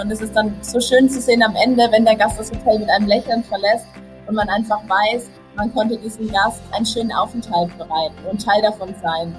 Und 0.00 0.10
es 0.10 0.22
ist 0.22 0.34
dann 0.34 0.54
so 0.62 0.80
schön 0.80 1.10
zu 1.10 1.20
sehen 1.20 1.42
am 1.42 1.54
Ende, 1.54 1.86
wenn 1.90 2.06
der 2.06 2.16
Gast 2.16 2.40
das 2.40 2.50
Hotel 2.50 2.78
mit 2.78 2.88
einem 2.88 3.08
Lächeln 3.08 3.44
verlässt 3.44 3.86
und 4.26 4.34
man 4.34 4.48
einfach 4.48 4.80
weiß, 4.88 5.28
man 5.54 5.70
konnte 5.74 5.98
diesem 5.98 6.32
Gast 6.32 6.62
einen 6.72 6.86
schönen 6.86 7.12
Aufenthalt 7.12 7.76
bereiten 7.76 8.14
und 8.30 8.42
Teil 8.42 8.62
davon 8.62 8.94
sein. 9.02 9.36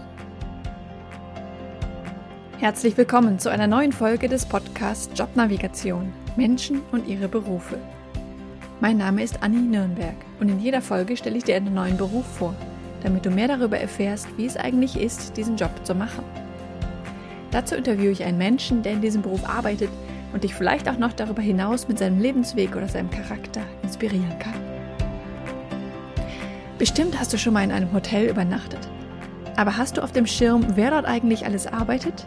Herzlich 2.60 2.96
willkommen 2.96 3.40
zu 3.40 3.50
einer 3.50 3.66
neuen 3.66 3.92
Folge 3.92 4.30
des 4.30 4.46
Podcasts 4.46 5.10
Jobnavigation 5.18 6.14
Menschen 6.36 6.82
und 6.92 7.08
ihre 7.08 7.28
Berufe. 7.28 7.80
Mein 8.80 8.98
Name 8.98 9.24
ist 9.24 9.42
Anni 9.42 9.58
Nürnberg 9.58 10.16
und 10.40 10.50
in 10.50 10.60
jeder 10.60 10.84
Folge 10.84 11.18
stelle 11.18 11.38
ich 11.38 11.46
dir 11.46 11.56
einen 11.56 11.74
neuen 11.74 11.98
Beruf 11.98 12.28
vor, 12.28 12.54
damit 13.02 13.26
du 13.26 13.32
mehr 13.32 13.48
darüber 13.48 13.80
erfährst, 13.80 14.28
wie 14.38 14.46
es 14.46 14.56
eigentlich 14.56 14.98
ist, 15.02 15.36
diesen 15.36 15.58
Job 15.58 15.72
zu 15.84 15.96
machen. 15.96 16.24
Dazu 17.50 17.74
interviewe 17.76 18.12
ich 18.12 18.24
einen 18.24 18.38
Menschen, 18.38 18.84
der 18.84 18.94
in 18.94 19.02
diesem 19.02 19.24
Beruf 19.24 19.48
arbeitet 19.50 19.90
und 20.34 20.44
dich 20.44 20.54
vielleicht 20.56 20.90
auch 20.90 20.98
noch 20.98 21.14
darüber 21.14 21.42
hinaus 21.42 21.88
mit 21.88 22.00
seinem 22.00 22.20
Lebensweg 22.20 22.76
oder 22.76 22.88
seinem 22.88 23.10
Charakter 23.10 23.62
inspirieren 23.84 24.38
kann. 24.40 24.54
Bestimmt 26.78 27.20
hast 27.20 27.32
du 27.32 27.38
schon 27.38 27.54
mal 27.54 27.64
in 27.64 27.72
einem 27.72 27.94
Hotel 27.94 28.30
übernachtet. 28.30 28.80
Aber 29.56 29.78
hast 29.78 29.98
du 29.98 30.04
auf 30.04 30.12
dem 30.12 30.26
Schirm, 30.26 30.66
wer 30.76 30.92
dort 30.92 31.06
eigentlich 31.06 31.46
alles 31.46 31.68
arbeitet? 31.68 32.26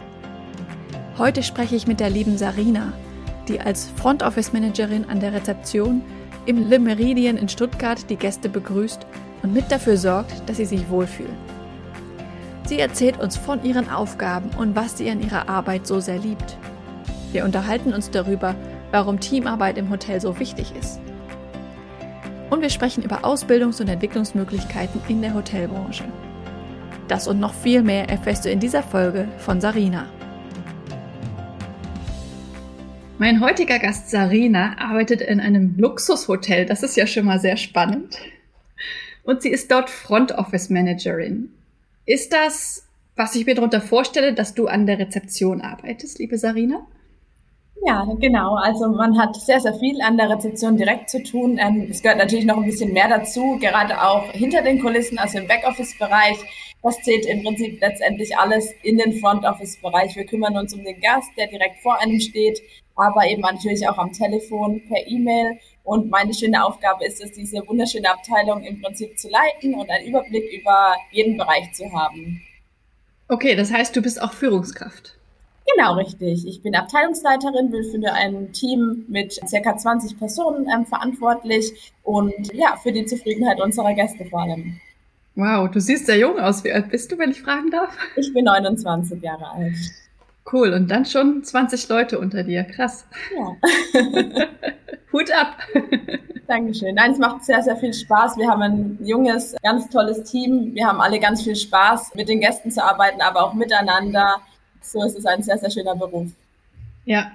Heute 1.19 1.43
spreche 1.43 1.75
ich 1.75 1.87
mit 1.87 1.99
der 1.99 2.11
lieben 2.11 2.39
Sarina, 2.39 2.93
die 3.49 3.61
als 3.61 3.91
Front 3.97 4.23
Office 4.23 4.53
Managerin 4.53 5.05
an 5.07 5.21
der 5.21 5.33
Rezeption 5.33 6.03
im 6.47 6.69
Le 6.69 6.79
Meridien 6.79 7.37
in 7.37 7.49
Stuttgart 7.49 8.09
die 8.09 8.17
Gäste 8.17 8.49
begrüßt 8.49 9.05
und 9.43 9.53
mit 9.53 9.71
dafür 9.71 9.97
sorgt, 9.97 10.49
dass 10.49 10.59
sie 10.59 10.65
sich 10.65 10.89
wohlfühlen. 10.89 11.37
Sie 12.67 12.79
erzählt 12.79 13.19
uns 13.19 13.37
von 13.37 13.63
ihren 13.65 13.89
Aufgaben 13.89 14.51
und 14.59 14.77
was 14.77 14.99
sie 14.99 15.11
an 15.11 15.21
ihrer 15.21 15.49
Arbeit 15.49 15.87
so 15.87 16.01
sehr 16.01 16.19
liebt. 16.19 16.57
Wir 17.33 17.45
unterhalten 17.45 17.93
uns 17.93 18.11
darüber, 18.11 18.55
warum 18.91 19.21
Teamarbeit 19.21 19.79
im 19.79 19.91
Hotel 19.91 20.21
so 20.21 20.39
wichtig 20.39 20.73
ist. 20.79 21.01
Und 22.51 22.63
wir 22.63 22.71
sprechen 22.71 23.03
über 23.03 23.25
Ausbildungs- 23.25 23.81
und 23.81 23.89
Entwicklungsmöglichkeiten 23.89 25.01
in 25.09 25.21
der 25.21 25.35
Hotelbranche. 25.35 26.05
Das 27.09 27.29
und 27.29 27.41
noch 27.41 27.55
viel 27.55 27.83
mehr 27.83 28.09
erfährst 28.09 28.45
du 28.45 28.51
in 28.51 28.61
dieser 28.61 28.83
Folge 28.83 29.29
von 29.39 29.61
Sarina. 29.61 30.07
Mein 33.19 33.41
heutiger 33.41 33.79
Gast 33.79 34.11
Sarina 34.11 34.77
arbeitet 34.79 35.23
in 35.23 35.41
einem 35.41 35.75
Luxushotel. 35.79 36.67
Das 36.67 36.83
ist 36.83 36.97
ja 36.97 37.07
schon 37.07 37.25
mal 37.25 37.41
sehr 37.41 37.57
spannend. 37.57 38.19
Und 39.23 39.43
sie 39.43 39.49
ist 39.49 39.71
dort 39.71 39.89
Front 39.91 40.33
Office 40.33 40.69
Managerin. 40.69 41.51
Ist 42.05 42.33
das, 42.33 42.87
was 43.17 43.35
ich 43.35 43.47
mir 43.47 43.55
darunter 43.55 43.81
vorstelle, 43.81 44.35
dass 44.35 44.55
du 44.55 44.67
an 44.67 44.87
der 44.87 44.99
Rezeption 44.99 45.63
arbeitest, 45.63 46.19
liebe 46.19 46.39
Sarina? 46.39 46.87
Ja, 47.85 48.07
genau. 48.19 48.55
Also 48.55 48.89
man 48.89 49.19
hat 49.19 49.37
sehr, 49.37 49.61
sehr 49.61 49.75
viel 49.75 50.01
an 50.01 50.17
der 50.17 50.31
Rezeption 50.31 50.77
direkt 50.77 51.11
zu 51.11 51.23
tun. 51.23 51.59
Ähm, 51.59 51.89
es 51.91 52.03
gehört 52.03 52.19
natürlich 52.19 52.45
noch 52.45 52.57
ein 52.57 52.65
bisschen 52.65 52.93
mehr 52.93 53.09
dazu, 53.09 53.59
gerade 53.61 54.03
auch 54.03 54.31
hinter 54.33 54.63
den 54.63 54.81
Kulissen, 54.81 55.19
also 55.19 55.39
im 55.39 55.47
Backoffice-Bereich. 55.47 56.39
Das 56.83 57.01
zählt 57.03 57.27
im 57.27 57.43
Prinzip 57.43 57.81
letztendlich 57.81 58.37
alles 58.39 58.73
in 58.83 58.99
den 58.99 59.15
Front-Office-Bereich. 59.19 60.15
Wir 60.17 60.25
kümmern 60.25 60.57
uns 60.57 60.73
um 60.75 60.85
den 60.85 61.01
Gast, 61.01 61.31
der 61.37 61.49
direkt 61.49 61.81
vor 61.83 61.99
einem 62.01 62.21
steht, 62.21 62.61
aber 62.95 63.27
eben 63.27 63.43
natürlich 63.43 63.89
auch 63.89 63.99
am 63.99 64.13
Telefon, 64.13 64.83
per 64.89 65.07
E-Mail. 65.07 65.59
Und 65.85 66.11
meine 66.11 66.33
schöne 66.35 66.65
Aufgabe 66.65 67.05
ist 67.05 67.23
es, 67.23 67.33
diese 67.33 67.67
wunderschöne 67.67 68.11
Abteilung 68.11 68.63
im 68.65 68.81
Prinzip 68.81 69.19
zu 69.19 69.29
leiten 69.29 69.75
und 69.75 69.89
einen 69.91 70.07
Überblick 70.07 70.51
über 70.53 70.95
jeden 71.13 71.37
Bereich 71.37 71.73
zu 71.73 71.93
haben. 71.93 72.43
Okay, 73.29 73.57
das 73.57 73.73
heißt, 73.73 73.95
du 73.95 74.03
bist 74.03 74.21
auch 74.21 74.33
Führungskraft. 74.33 75.16
Genau, 75.75 75.95
richtig. 75.95 76.47
Ich 76.47 76.63
bin 76.63 76.77
Abteilungsleiterin, 76.77 77.71
bin 77.71 77.85
für 77.85 78.13
ein 78.13 78.53
Team 78.53 79.05
mit 79.09 79.33
circa 79.49 79.77
20 79.77 80.19
Personen 80.19 80.69
ähm, 80.73 80.87
verantwortlich 80.87 81.93
und 82.05 82.53
ja, 82.53 82.77
für 82.83 82.93
die 82.93 83.05
Zufriedenheit 83.05 83.61
unserer 83.61 83.95
Gäste 83.95 84.25
vor 84.27 84.43
allem. 84.43 84.81
Wow, 85.35 85.71
du 85.71 85.81
siehst 85.81 86.07
sehr 86.07 86.19
jung 86.19 86.39
aus. 86.39 86.65
Wie 86.65 86.73
alt 86.73 86.89
bist 86.91 87.13
du, 87.13 87.19
wenn 87.19 87.31
ich 87.31 87.43
fragen 87.43 87.71
darf? 87.71 87.95
Ich 88.17 88.33
bin 88.33 88.45
29 88.45 89.21
Jahre 89.23 89.51
alt. 89.51 89.75
Cool, 90.51 90.73
und 90.73 90.91
dann 90.91 91.05
schon 91.05 91.43
20 91.43 91.89
Leute 91.89 92.19
unter 92.19 92.45
dir. 92.45 92.63
Krass. 92.65 93.05
Ja. 93.37 94.01
Hut 95.13 95.31
ab. 95.33 95.59
Dankeschön. 96.47 96.95
Nein, 96.95 97.11
es 97.11 97.19
macht 97.19 97.45
sehr, 97.45 97.63
sehr 97.63 97.77
viel 97.77 97.93
Spaß. 97.93 98.39
Wir 98.39 98.49
haben 98.49 98.63
ein 98.63 98.99
junges, 99.03 99.57
ganz 99.63 99.89
tolles 99.91 100.23
Team. 100.23 100.75
Wir 100.75 100.87
haben 100.87 101.01
alle 101.01 101.19
ganz 101.19 101.43
viel 101.43 101.57
Spaß, 101.57 102.15
mit 102.15 102.29
den 102.29 102.41
Gästen 102.41 102.71
zu 102.71 102.83
arbeiten, 102.83 103.21
aber 103.21 103.43
auch 103.43 103.55
miteinander. 103.55 104.37
So 104.93 105.03
ist 105.03 105.19
es 105.19 105.27
ein 105.27 105.43
sehr, 105.43 105.59
sehr 105.59 105.71
schöner 105.71 105.97
Beruf. 105.97 106.29
Ja. 107.05 107.33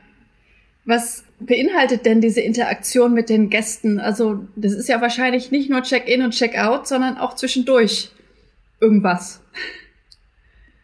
Was 0.86 1.24
beinhaltet 1.40 2.06
denn 2.06 2.22
diese 2.22 2.42
Interaktion 2.42 3.14
mit 3.14 3.30
den 3.30 3.50
Gästen? 3.50 4.00
Also, 4.00 4.40
das 4.56 4.74
ist 4.74 4.90
ja 4.90 5.00
wahrscheinlich 5.00 5.52
nicht 5.52 5.70
nur 5.70 5.84
Check-in 5.84 6.24
und 6.24 6.32
Check-out, 6.32 6.88
sondern 6.88 7.18
auch 7.18 7.36
zwischendurch 7.36 8.10
irgendwas. 8.80 9.42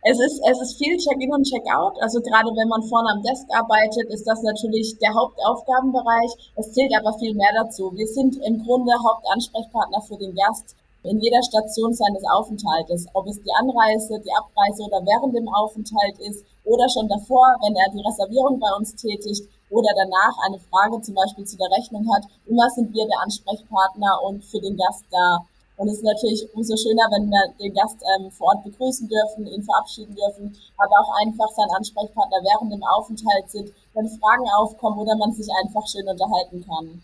Es 0.10 0.20
ist, 0.20 0.40
es 0.40 0.62
ist 0.62 0.78
viel 0.78 0.96
Check-in 0.98 1.34
und 1.34 1.44
Check-out. 1.44 1.98
Also 2.02 2.22
gerade 2.22 2.48
wenn 2.56 2.70
man 2.70 2.82
vorne 2.84 3.10
am 3.12 3.24
Desk 3.24 3.44
arbeitet, 3.52 4.08
ist 4.14 4.24
das 4.24 4.42
natürlich 4.44 4.96
der 5.00 5.14
Hauptaufgabenbereich. 5.14 6.32
Es 6.56 6.72
zählt 6.72 6.94
aber 6.96 7.18
viel 7.20 7.34
mehr 7.34 7.52
dazu. 7.56 7.92
Wir 7.94 8.08
sind 8.08 8.38
im 8.38 8.64
Grunde 8.64 8.94
Hauptansprechpartner 8.94 10.02
für 10.08 10.18
den 10.18 10.34
Gast 10.36 10.76
in 11.08 11.20
jeder 11.20 11.42
Station 11.44 11.94
seines 11.94 12.24
Aufenthaltes. 12.30 13.08
Ob 13.14 13.28
es 13.28 13.42
die 13.42 13.54
Anreise, 13.60 14.20
die 14.20 14.36
Abreise 14.36 14.84
oder 14.84 15.02
während 15.06 15.36
dem 15.36 15.48
Aufenthalt 15.48 16.20
ist 16.20 16.44
oder 16.64 16.88
schon 16.90 17.08
davor, 17.08 17.56
wenn 17.64 17.76
er 17.76 17.90
die 17.92 18.04
Reservierung 18.04 18.60
bei 18.60 18.72
uns 18.78 18.96
tätigt 18.96 19.48
oder 19.70 19.90
danach 19.96 20.36
eine 20.46 20.60
Frage 20.60 21.02
zum 21.02 21.16
Beispiel 21.16 21.46
zu 21.46 21.58
der 21.58 21.72
Rechnung 21.72 22.08
hat. 22.14 22.24
Immer 22.46 22.70
sind 22.70 22.94
wir 22.94 23.06
der 23.08 23.22
Ansprechpartner 23.24 24.20
und 24.24 24.44
für 24.44 24.60
den 24.60 24.78
Gast 24.78 25.06
da. 25.12 25.44
Und 25.78 25.90
es 25.90 25.98
ist 26.00 26.04
natürlich 26.04 26.48
umso 26.56 26.76
schöner, 26.76 27.06
wenn 27.14 27.30
wir 27.30 27.54
den 27.60 27.74
Gast 27.74 27.98
ähm, 28.18 28.32
vor 28.32 28.48
Ort 28.48 28.64
begrüßen 28.64 29.08
dürfen, 29.08 29.46
ihn 29.46 29.62
verabschieden 29.62 30.16
dürfen, 30.16 30.58
aber 30.78 30.96
auch 31.00 31.14
einfach 31.22 31.50
sein 31.56 31.70
Ansprechpartner 31.78 32.38
während 32.42 32.74
dem 32.74 32.84
Aufenthalt 32.84 33.50
sind, 33.50 33.72
wenn 33.94 34.10
Fragen 34.10 34.46
aufkommen 34.58 34.98
oder 34.98 35.16
man 35.16 35.34
sich 35.34 35.48
einfach 35.64 35.86
schön 35.88 36.08
unterhalten 36.08 36.66
kann. 36.66 37.04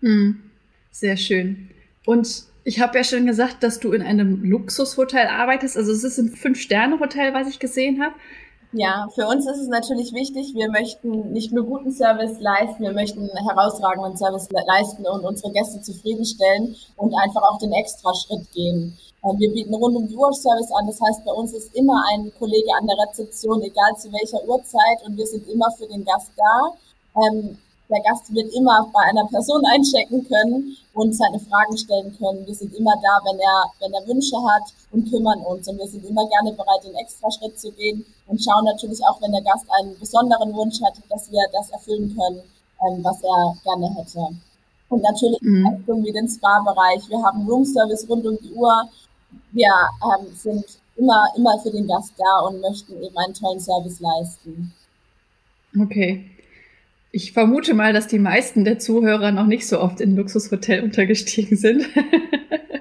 Hm, 0.00 0.50
sehr 0.92 1.16
schön. 1.16 1.70
Und 2.06 2.44
ich 2.64 2.80
habe 2.80 2.98
ja 2.98 3.04
schon 3.04 3.26
gesagt, 3.26 3.62
dass 3.62 3.80
du 3.80 3.92
in 3.92 4.02
einem 4.02 4.42
Luxushotel 4.44 5.26
arbeitest. 5.26 5.76
Also 5.76 5.92
es 5.92 6.04
ist 6.04 6.18
ein 6.18 6.30
Fünf-Sterne-Hotel, 6.30 7.34
was 7.34 7.48
ich 7.48 7.58
gesehen 7.58 8.02
habe. 8.02 8.14
Ja, 8.74 9.06
für 9.14 9.26
uns 9.26 9.46
ist 9.46 9.58
es 9.58 9.68
natürlich 9.68 10.14
wichtig, 10.14 10.54
wir 10.54 10.70
möchten 10.70 11.30
nicht 11.32 11.52
nur 11.52 11.66
guten 11.66 11.92
Service 11.92 12.40
leisten, 12.40 12.82
wir 12.82 12.94
möchten 12.94 13.28
herausragenden 13.28 14.16
Service 14.16 14.48
leisten 14.50 15.04
und 15.06 15.26
unsere 15.26 15.52
Gäste 15.52 15.82
zufriedenstellen 15.82 16.74
und 16.96 17.14
einfach 17.14 17.42
auch 17.42 17.58
den 17.58 17.72
extra 17.72 18.14
Schritt 18.14 18.50
gehen. 18.54 18.96
Ähm, 19.24 19.38
wir 19.38 19.52
bieten 19.52 19.74
rund 19.74 19.96
um 19.96 20.08
die 20.08 20.16
Uhr 20.16 20.32
Service 20.32 20.72
an, 20.72 20.86
das 20.86 20.98
heißt, 21.02 21.22
bei 21.22 21.32
uns 21.32 21.52
ist 21.52 21.74
immer 21.76 22.02
ein 22.14 22.32
Kollege 22.38 22.70
an 22.80 22.86
der 22.86 22.96
Rezeption, 23.06 23.60
egal 23.60 23.92
zu 23.98 24.10
welcher 24.10 24.42
Uhrzeit 24.48 25.04
und 25.04 25.18
wir 25.18 25.26
sind 25.26 25.46
immer 25.50 25.70
für 25.76 25.86
den 25.86 26.06
Gast 26.06 26.32
da. 26.34 26.72
Ähm, 27.20 27.58
der 27.92 28.02
Gast 28.02 28.34
wird 28.34 28.52
immer 28.54 28.88
bei 28.92 29.00
einer 29.10 29.26
Person 29.26 29.62
einchecken 29.66 30.26
können 30.26 30.76
und 30.94 31.14
seine 31.14 31.38
Fragen 31.38 31.76
stellen 31.76 32.16
können. 32.18 32.46
Wir 32.46 32.54
sind 32.54 32.74
immer 32.74 32.94
da, 33.02 33.20
wenn 33.24 33.38
er, 33.38 33.70
wenn 33.80 33.92
er 33.92 34.06
Wünsche 34.08 34.36
hat 34.36 34.72
und 34.90 35.10
kümmern 35.10 35.40
uns. 35.40 35.68
Und 35.68 35.78
wir 35.78 35.86
sind 35.86 36.04
immer 36.04 36.26
gerne 36.28 36.52
bereit, 36.52 36.84
den 36.84 36.94
Extraschritt 36.94 37.58
zu 37.58 37.70
gehen 37.72 38.04
und 38.26 38.42
schauen 38.42 38.64
natürlich 38.64 39.00
auch, 39.04 39.20
wenn 39.20 39.32
der 39.32 39.42
Gast 39.42 39.66
einen 39.78 39.98
besonderen 39.98 40.54
Wunsch 40.54 40.80
hat, 40.82 40.94
dass 41.10 41.30
wir 41.30 41.42
das 41.52 41.70
erfüllen 41.70 42.16
können, 42.16 42.42
ähm, 42.80 43.04
was 43.04 43.22
er 43.22 43.54
gerne 43.62 43.94
hätte. 43.94 44.26
Und 44.88 45.02
natürlich 45.02 45.40
mhm. 45.42 45.84
irgendwie 45.86 46.12
den 46.12 46.28
Spa-Bereich. 46.28 47.08
Wir 47.08 47.22
haben 47.22 47.46
Roomservice 47.46 48.08
rund 48.08 48.26
um 48.26 48.38
die 48.42 48.52
Uhr. 48.52 48.88
Wir 49.52 49.72
ähm, 50.04 50.34
sind 50.34 50.64
immer, 50.96 51.26
immer 51.36 51.58
für 51.60 51.70
den 51.70 51.86
Gast 51.86 52.12
da 52.16 52.46
und 52.46 52.60
möchten 52.60 53.02
eben 53.02 53.16
einen 53.16 53.34
tollen 53.34 53.60
Service 53.60 54.00
leisten. 54.00 54.72
Okay. 55.78 56.30
Ich 57.14 57.32
vermute 57.32 57.74
mal, 57.74 57.92
dass 57.92 58.06
die 58.06 58.18
meisten 58.18 58.64
der 58.64 58.78
Zuhörer 58.78 59.32
noch 59.32 59.46
nicht 59.46 59.68
so 59.68 59.78
oft 59.78 60.00
in 60.00 60.16
Luxushotel 60.16 60.82
untergestiegen 60.82 61.58
sind. 61.58 61.86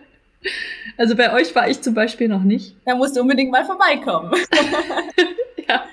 also 0.98 1.18
bei 1.18 1.34
euch 1.34 1.54
war 1.54 1.70
ich 1.70 1.82
zum 1.82 1.94
Beispiel 1.94 2.30
noch 2.30 2.44
nicht. 2.44 2.78
Da 2.86 2.96
musst 2.96 3.18
du 3.18 3.22
unbedingt 3.22 3.52
mal 3.52 3.66
vorbeikommen. 3.66 4.32
ja. 5.68 5.84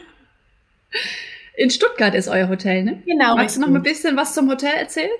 In 1.56 1.70
Stuttgart 1.70 2.14
ist 2.14 2.28
euer 2.28 2.48
Hotel, 2.48 2.84
ne? 2.84 3.02
Genau. 3.04 3.34
Magst 3.34 3.56
du 3.56 3.60
noch 3.60 3.68
ein 3.68 3.82
bisschen 3.82 4.16
was 4.16 4.34
zum 4.34 4.48
Hotel 4.48 4.72
erzählen? 4.78 5.10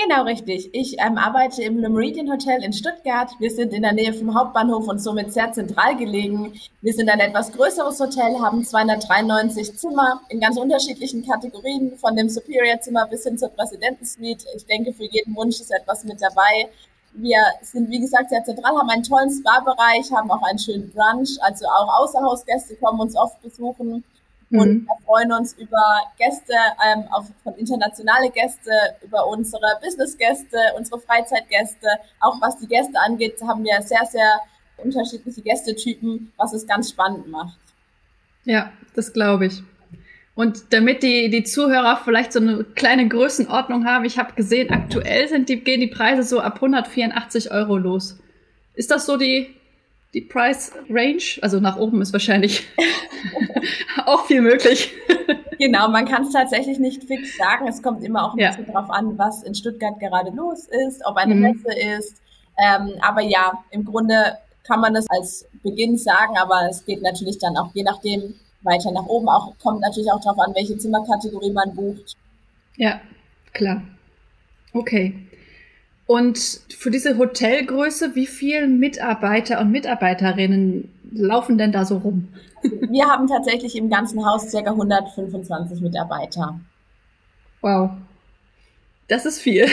Genau, 0.00 0.22
richtig. 0.22 0.70
Ich 0.74 0.96
ähm, 1.00 1.18
arbeite 1.18 1.60
im 1.64 1.78
Le 1.78 1.88
Meridian 1.88 2.30
Hotel 2.30 2.62
in 2.62 2.72
Stuttgart. 2.72 3.32
Wir 3.40 3.50
sind 3.50 3.72
in 3.72 3.82
der 3.82 3.92
Nähe 3.92 4.14
vom 4.14 4.32
Hauptbahnhof 4.32 4.86
und 4.86 5.00
somit 5.00 5.32
sehr 5.32 5.50
zentral 5.52 5.96
gelegen. 5.96 6.52
Wir 6.82 6.92
sind 6.92 7.08
ein 7.08 7.18
etwas 7.18 7.50
größeres 7.50 7.98
Hotel, 7.98 8.38
haben 8.40 8.64
293 8.64 9.76
Zimmer 9.76 10.20
in 10.28 10.38
ganz 10.38 10.56
unterschiedlichen 10.56 11.26
Kategorien, 11.26 11.98
von 11.98 12.14
dem 12.14 12.28
Superior-Zimmer 12.28 13.08
bis 13.08 13.24
hin 13.24 13.36
zur 13.38 13.48
Präsidentensuite. 13.48 14.46
Ich 14.54 14.64
denke, 14.66 14.92
für 14.92 15.06
jeden 15.10 15.34
Wunsch 15.34 15.60
ist 15.60 15.72
etwas 15.72 16.04
mit 16.04 16.22
dabei. 16.22 16.68
Wir 17.14 17.40
sind, 17.62 17.90
wie 17.90 17.98
gesagt, 17.98 18.30
sehr 18.30 18.44
zentral, 18.44 18.78
haben 18.78 18.90
einen 18.90 19.02
tollen 19.02 19.30
Spa-Bereich, 19.30 20.12
haben 20.12 20.30
auch 20.30 20.42
einen 20.42 20.60
schönen 20.60 20.92
Brunch. 20.92 21.30
Also 21.40 21.66
auch 21.66 22.02
Außerhausgäste 22.04 22.76
kommen 22.76 23.00
uns 23.00 23.16
oft 23.16 23.42
besuchen. 23.42 24.04
Mhm. 24.50 24.58
Und 24.58 24.86
wir 24.86 24.96
freuen 25.04 25.32
uns 25.32 25.52
über 25.54 25.82
Gäste, 26.18 26.54
ähm, 26.86 27.04
auch 27.10 27.24
von 27.42 27.54
internationale 27.54 28.30
Gäste, 28.30 28.70
über 29.02 29.26
unsere 29.26 29.78
Business-Gäste, 29.82 30.56
unsere 30.76 31.00
Freizeitgäste. 31.00 31.88
Auch 32.20 32.40
was 32.40 32.58
die 32.58 32.66
Gäste 32.66 32.98
angeht, 33.00 33.40
haben 33.42 33.64
wir 33.64 33.80
sehr, 33.82 34.04
sehr 34.06 34.40
unterschiedliche 34.78 35.42
Gästetypen, 35.42 36.32
was 36.36 36.52
es 36.52 36.66
ganz 36.66 36.90
spannend 36.90 37.28
macht. 37.28 37.58
Ja, 38.44 38.72
das 38.94 39.12
glaube 39.12 39.46
ich. 39.46 39.62
Und 40.34 40.72
damit 40.72 41.02
die, 41.02 41.30
die 41.30 41.42
Zuhörer 41.42 42.00
vielleicht 42.04 42.32
so 42.32 42.38
eine 42.38 42.62
kleine 42.62 43.08
Größenordnung 43.08 43.84
haben, 43.84 44.04
ich 44.04 44.18
habe 44.18 44.34
gesehen, 44.34 44.70
aktuell 44.70 45.28
sind 45.28 45.48
die, 45.48 45.64
gehen 45.64 45.80
die 45.80 45.88
Preise 45.88 46.22
so 46.22 46.40
ab 46.40 46.54
184 46.54 47.50
Euro 47.50 47.76
los. 47.76 48.20
Ist 48.74 48.92
das 48.92 49.04
so 49.04 49.16
die, 49.16 49.57
die 50.14 50.22
Price 50.22 50.72
Range? 50.88 51.22
Also 51.42 51.60
nach 51.60 51.76
oben 51.76 52.00
ist 52.02 52.12
wahrscheinlich 52.12 52.66
auch 54.06 54.24
viel 54.26 54.40
möglich. 54.40 54.92
genau, 55.58 55.88
man 55.88 56.06
kann 56.06 56.24
es 56.24 56.32
tatsächlich 56.32 56.78
nicht 56.78 57.04
fix 57.04 57.36
sagen. 57.36 57.68
Es 57.68 57.82
kommt 57.82 58.04
immer 58.04 58.24
auch 58.24 58.34
ein 58.34 58.38
ja. 58.38 58.50
bisschen 58.50 58.72
drauf 58.72 58.90
an, 58.90 59.18
was 59.18 59.42
in 59.42 59.54
Stuttgart 59.54 59.98
gerade 60.00 60.30
los 60.30 60.66
ist, 60.86 61.04
ob 61.04 61.16
eine 61.16 61.34
mhm. 61.34 61.42
Messe 61.42 61.78
ist. 61.98 62.16
Ähm, 62.58 62.94
aber 63.00 63.22
ja, 63.22 63.64
im 63.70 63.84
Grunde 63.84 64.38
kann 64.66 64.80
man 64.80 64.94
das 64.94 65.06
als 65.10 65.46
Beginn 65.62 65.96
sagen, 65.96 66.36
aber 66.36 66.68
es 66.68 66.84
geht 66.84 67.02
natürlich 67.02 67.38
dann 67.38 67.56
auch 67.56 67.70
je 67.74 67.82
nachdem 67.82 68.34
weiter 68.62 68.90
nach 68.92 69.06
oben. 69.06 69.28
Auch 69.28 69.54
kommt 69.62 69.80
natürlich 69.80 70.10
auch 70.10 70.20
darauf 70.20 70.38
an, 70.40 70.54
welche 70.54 70.76
Zimmerkategorie 70.76 71.52
man 71.52 71.74
bucht. 71.74 72.16
Ja, 72.76 73.00
klar. 73.52 73.82
Okay. 74.72 75.27
Und 76.08 76.38
für 76.70 76.90
diese 76.90 77.18
Hotelgröße, 77.18 78.14
wie 78.14 78.26
viele 78.26 78.66
Mitarbeiter 78.66 79.60
und 79.60 79.70
Mitarbeiterinnen 79.70 80.90
laufen 81.12 81.58
denn 81.58 81.70
da 81.70 81.84
so 81.84 81.98
rum? 81.98 82.28
Wir 82.62 83.06
haben 83.06 83.26
tatsächlich 83.26 83.76
im 83.76 83.90
ganzen 83.90 84.24
Haus 84.24 84.50
circa 84.50 84.70
125 84.70 85.82
Mitarbeiter. 85.82 86.58
Wow. 87.60 87.90
Das 89.08 89.24
ist 89.24 89.40
viel. 89.40 89.64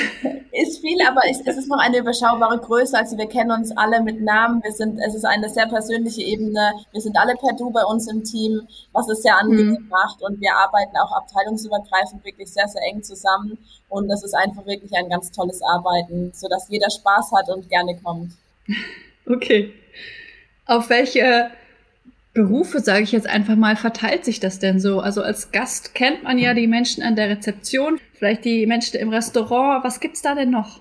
Ist 0.53 0.79
viel, 0.79 0.97
aber 1.05 1.19
es, 1.29 1.41
ist 1.41 1.67
noch 1.67 1.79
eine 1.79 1.97
überschaubare 1.97 2.57
Größe. 2.57 2.97
Also 2.97 3.17
wir 3.17 3.27
kennen 3.27 3.51
uns 3.51 3.75
alle 3.75 4.01
mit 4.01 4.21
Namen. 4.21 4.63
Wir 4.63 4.71
sind, 4.71 4.97
es 5.05 5.13
ist 5.13 5.25
eine 5.25 5.49
sehr 5.49 5.67
persönliche 5.67 6.21
Ebene. 6.21 6.71
Wir 6.93 7.01
sind 7.01 7.17
alle 7.17 7.35
per 7.35 7.53
Du 7.57 7.69
bei 7.69 7.83
uns 7.83 8.09
im 8.09 8.23
Team, 8.23 8.61
was 8.93 9.09
es 9.09 9.23
sehr 9.23 9.37
angenehm 9.37 9.81
mhm. 9.81 9.89
macht. 9.89 10.21
Und 10.21 10.39
wir 10.39 10.55
arbeiten 10.55 10.95
auch 10.95 11.11
abteilungsübergreifend 11.11 12.23
wirklich 12.23 12.53
sehr, 12.53 12.69
sehr 12.69 12.81
eng 12.89 13.03
zusammen. 13.03 13.57
Und 13.89 14.07
das 14.07 14.23
ist 14.23 14.33
einfach 14.33 14.65
wirklich 14.65 14.93
ein 14.95 15.09
ganz 15.09 15.29
tolles 15.31 15.61
Arbeiten, 15.61 16.31
sodass 16.33 16.69
jeder 16.69 16.89
Spaß 16.89 17.33
hat 17.33 17.49
und 17.49 17.69
gerne 17.69 17.99
kommt. 18.01 18.31
Okay. 19.27 19.73
Auf 20.67 20.91
welche 20.91 21.49
Berufe, 22.35 22.79
sage 22.79 23.01
ich 23.01 23.11
jetzt 23.11 23.27
einfach 23.27 23.55
mal, 23.55 23.75
verteilt 23.75 24.23
sich 24.23 24.39
das 24.39 24.59
denn 24.59 24.79
so? 24.79 24.99
Also 24.99 25.23
als 25.23 25.51
Gast 25.51 25.95
kennt 25.95 26.21
man 26.21 26.37
ja 26.37 26.53
die 26.53 26.67
Menschen 26.67 27.01
an 27.01 27.15
der 27.15 27.29
Rezeption, 27.29 27.99
vielleicht 28.17 28.45
die 28.45 28.65
Menschen 28.65 28.99
im 28.99 29.09
Restaurant. 29.09 29.83
Was 29.83 29.99
gibt's 29.99 30.21
da 30.21 30.35
denn 30.35 30.49
noch? 30.49 30.79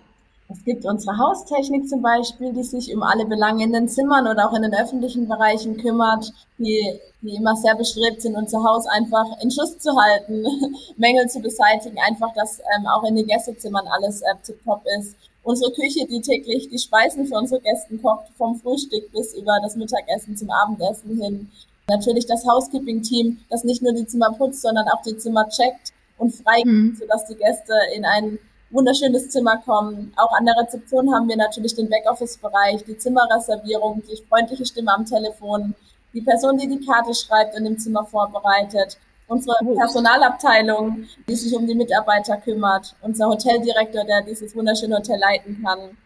Es 0.50 0.62
gibt 0.62 0.84
unsere 0.84 1.16
Haustechnik 1.16 1.88
zum 1.88 2.02
Beispiel, 2.02 2.52
die 2.52 2.62
sich 2.62 2.94
um 2.94 3.02
alle 3.02 3.24
Belange 3.24 3.64
in 3.64 3.72
den 3.72 3.88
Zimmern 3.88 4.26
oder 4.26 4.48
auch 4.48 4.54
in 4.54 4.62
den 4.62 4.74
öffentlichen 4.74 5.26
Bereichen 5.26 5.78
kümmert, 5.78 6.32
die, 6.58 7.00
die 7.22 7.34
immer 7.36 7.56
sehr 7.56 7.74
bestrebt 7.74 8.20
sind, 8.20 8.36
unser 8.36 8.62
Haus 8.62 8.86
einfach 8.86 9.24
in 9.42 9.50
Schuss 9.50 9.78
zu 9.78 9.90
halten, 9.96 10.44
Mängel 10.96 11.28
zu 11.28 11.40
beseitigen, 11.40 11.96
einfach, 12.06 12.34
dass 12.34 12.60
ähm, 12.76 12.86
auch 12.86 13.04
in 13.04 13.16
den 13.16 13.26
Gästezimmern 13.26 13.86
alles 13.96 14.20
äh, 14.20 14.34
top 14.64 14.82
ist. 14.98 15.16
Unsere 15.42 15.72
Küche, 15.72 16.06
die 16.06 16.20
täglich 16.20 16.68
die 16.68 16.78
Speisen 16.78 17.26
für 17.26 17.36
unsere 17.36 17.60
Gäste 17.62 17.96
kocht, 17.96 18.26
vom 18.36 18.60
Frühstück 18.60 19.10
bis 19.12 19.34
über 19.34 19.58
das 19.62 19.76
Mittagessen 19.76 20.36
zum 20.36 20.50
Abendessen 20.50 21.20
hin. 21.20 21.50
Natürlich 21.88 22.26
das 22.26 22.46
Housekeeping-Team, 22.46 23.38
das 23.50 23.64
nicht 23.64 23.82
nur 23.82 23.92
die 23.92 24.06
Zimmer 24.06 24.32
putzt, 24.32 24.62
sondern 24.62 24.88
auch 24.88 25.02
die 25.02 25.16
Zimmer 25.16 25.48
checkt 25.48 25.93
und 26.18 26.30
freigibt, 26.34 26.66
mhm. 26.66 26.96
sodass 26.98 27.26
die 27.26 27.36
Gäste 27.36 27.72
in 27.94 28.04
ein 28.04 28.38
wunderschönes 28.70 29.30
Zimmer 29.30 29.58
kommen. 29.58 30.12
Auch 30.16 30.32
an 30.36 30.46
der 30.46 30.56
Rezeption 30.56 31.14
haben 31.14 31.28
wir 31.28 31.36
natürlich 31.36 31.74
den 31.74 31.88
Backoffice-Bereich, 31.88 32.84
die 32.84 32.96
Zimmerreservierung, 32.96 34.02
die 34.08 34.22
freundliche 34.28 34.66
Stimme 34.66 34.92
am 34.92 35.04
Telefon, 35.04 35.74
die 36.12 36.20
Person, 36.20 36.58
die 36.58 36.68
die 36.68 36.84
Karte 36.84 37.14
schreibt 37.14 37.56
und 37.56 37.66
im 37.66 37.78
Zimmer 37.78 38.04
vorbereitet 38.04 38.98
unsere 39.26 39.56
Personalabteilung, 39.76 41.06
die 41.28 41.34
sich 41.34 41.54
um 41.54 41.66
die 41.66 41.74
Mitarbeiter 41.74 42.36
kümmert, 42.36 42.94
unser 43.00 43.28
Hoteldirektor, 43.28 44.04
der 44.04 44.22
dieses 44.22 44.54
wunderschöne 44.54 44.96
Hotel 44.96 45.18
leiten 45.18 45.62
kann. 45.64 45.96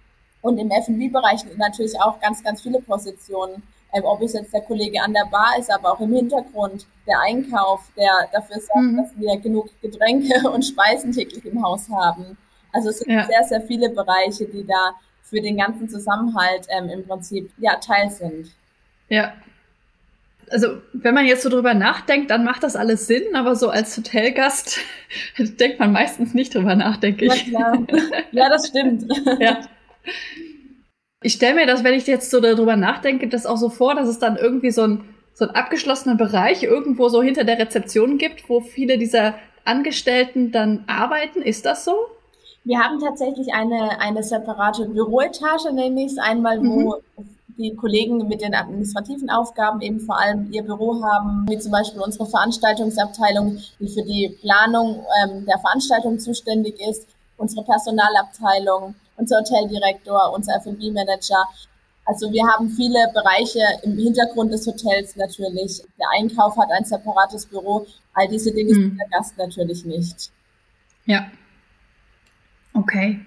Und 0.41 0.59
im 0.59 0.71
F&B-Bereich 0.71 1.41
natürlich 1.57 2.01
auch 2.01 2.21
ganz, 2.21 2.43
ganz 2.43 2.63
viele 2.63 2.81
Positionen. 2.81 3.63
Ähm, 3.95 4.05
ob 4.05 4.21
es 4.21 4.35
jetzt 4.35 4.53
der 4.53 4.61
Kollege 4.61 5.01
an 5.01 5.15
der 5.15 5.27
Bar 5.31 5.59
ist, 5.59 5.71
aber 5.71 5.93
auch 5.93 6.01
im 6.01 6.13
Hintergrund 6.13 6.87
der 7.07 7.21
Einkauf, 7.21 7.91
der 7.97 8.29
dafür 8.33 8.61
sorgt, 8.61 8.83
mhm. 8.83 8.97
dass 8.99 9.11
wir 9.17 9.39
genug 9.39 9.69
Getränke 9.81 10.49
und 10.53 10.63
Speisen 10.63 11.13
täglich 11.13 11.45
im 11.47 11.63
Haus 11.63 11.89
haben. 11.89 12.37
Also 12.73 12.91
es 12.91 12.99
sind 12.99 13.11
ja. 13.11 13.25
sehr, 13.25 13.45
sehr 13.45 13.61
viele 13.63 13.89
Bereiche, 13.89 14.45
die 14.47 14.67
da 14.67 14.93
für 15.23 15.41
den 15.41 15.57
ganzen 15.57 15.89
Zusammenhalt 15.89 16.67
ähm, 16.71 16.89
im 16.91 17.07
Prinzip 17.07 17.51
ja 17.59 17.77
Teil 17.77 18.11
sind. 18.11 18.51
Ja, 19.09 19.33
also 20.51 20.81
wenn 20.93 21.15
man 21.15 21.27
jetzt 21.27 21.43
so 21.43 21.49
drüber 21.49 21.75
nachdenkt, 21.75 22.31
dann 22.31 22.45
macht 22.45 22.63
das 22.63 22.77
alles 22.77 23.07
Sinn, 23.07 23.35
aber 23.35 23.57
so 23.57 23.71
als 23.71 23.97
Hotelgast 23.97 24.81
denkt 25.39 25.79
man 25.79 25.93
meistens 25.93 26.35
nicht 26.35 26.55
drüber 26.55 26.75
nach, 26.75 26.97
denke 26.97 27.27
ich. 27.27 27.47
Ja, 27.49 27.73
ja 28.33 28.49
das 28.49 28.69
stimmt. 28.69 29.05
ja. 29.41 29.61
Ich 31.23 31.35
stelle 31.35 31.55
mir 31.55 31.67
das, 31.67 31.85
wenn 31.85 31.95
ich 31.95 32.07
jetzt 32.07 32.31
so 32.31 32.41
darüber 32.41 32.77
nachdenke, 32.77 33.29
das 33.29 33.47
auch 33.47 33.57
so 33.57 33.71
vor, 33.71 33.95
dass 33.95 34.09
es 34.09 34.19
dann 34.19 34.37
irgendwie 34.37 34.71
so 34.71 34.83
ein 34.83 35.05
so 35.35 35.45
einen 35.45 35.55
abgeschlossenen 35.55 36.17
Bereich 36.17 36.65
irgendwo 36.65 37.09
so 37.09 37.23
hinter 37.23 37.45
der 37.45 37.61
Rezeption 37.61 38.19
gibt, 38.19 38.49
wo 38.49 38.61
viele 38.61 38.99
dieser 38.99 39.35
Angestellten 39.65 40.51
dann 40.51 40.83
arbeiten. 40.89 41.43
Ist 41.43 41.65
das 41.65 41.85
so? 41.85 41.93
Wir 42.65 42.81
haben 42.81 42.99
tatsächlich 42.99 43.55
eine, 43.55 44.01
eine 44.01 44.25
separate 44.25 44.87
Büroetage, 44.87 45.73
nenne 45.73 46.05
ich 46.05 46.13
es, 46.13 46.19
einmal, 46.19 46.61
wo 46.61 46.97
mhm 47.17 47.29
die 47.59 47.75
Kollegen 47.75 48.29
mit 48.29 48.41
den 48.41 48.55
administrativen 48.55 49.31
Aufgaben 49.31 49.81
eben 49.83 50.01
vor 50.01 50.19
allem 50.19 50.51
ihr 50.53 50.63
Büro 50.63 51.03
haben, 51.03 51.45
wie 51.49 51.59
zum 51.59 51.73
Beispiel 51.73 52.01
unsere 52.01 52.27
Veranstaltungsabteilung, 52.27 53.59
die 53.81 53.89
für 53.89 54.03
die 54.03 54.37
Planung 54.41 55.05
ähm, 55.25 55.45
der 55.45 55.59
Veranstaltung 55.59 56.19
zuständig 56.21 56.79
ist, 56.89 57.07
unsere 57.37 57.65
Personalabteilung, 57.65 58.95
unser 59.19 59.39
Hoteldirektor, 59.41 60.33
unser 60.35 60.57
F&B-Manager. 60.57 61.47
Also 62.07 62.33
wir 62.33 62.47
haben 62.47 62.71
viele 62.71 62.99
Bereiche 63.13 63.61
im 63.83 63.99
Hintergrund 63.99 64.53
des 64.53 64.67
Hotels 64.67 65.15
natürlich. 65.17 65.83
Der 65.99 66.07
Einkauf 66.19 66.57
hat 66.57 66.71
ein 66.71 66.85
separates 66.85 67.45
Büro. 67.47 67.87
All 68.15 68.27
diese 68.29 68.53
Dinge 68.53 68.75
hm. 68.75 68.91
sieht 68.91 68.99
der 68.99 69.09
Gast 69.09 69.37
natürlich 69.37 69.85
nicht. 69.85 70.31
Ja. 71.05 71.31
Okay 72.73 73.21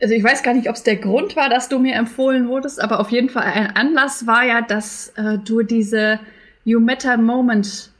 also 0.00 0.14
ich 0.14 0.22
weiß 0.22 0.42
gar 0.42 0.54
nicht, 0.54 0.68
ob 0.68 0.76
es 0.76 0.82
der 0.82 0.96
Grund 0.96 1.36
war, 1.36 1.48
dass 1.48 1.68
du 1.68 1.78
mir 1.78 1.94
empfohlen 1.94 2.48
wurdest, 2.48 2.80
aber 2.80 3.00
auf 3.00 3.10
jeden 3.10 3.28
Fall 3.28 3.44
ein 3.44 3.74
Anlass 3.76 4.26
war 4.26 4.44
ja, 4.44 4.60
dass 4.62 5.08
äh, 5.16 5.38
du 5.38 5.62
diese 5.62 6.20
You 6.64 6.80
Matter 6.80 7.16
Moment 7.16 7.90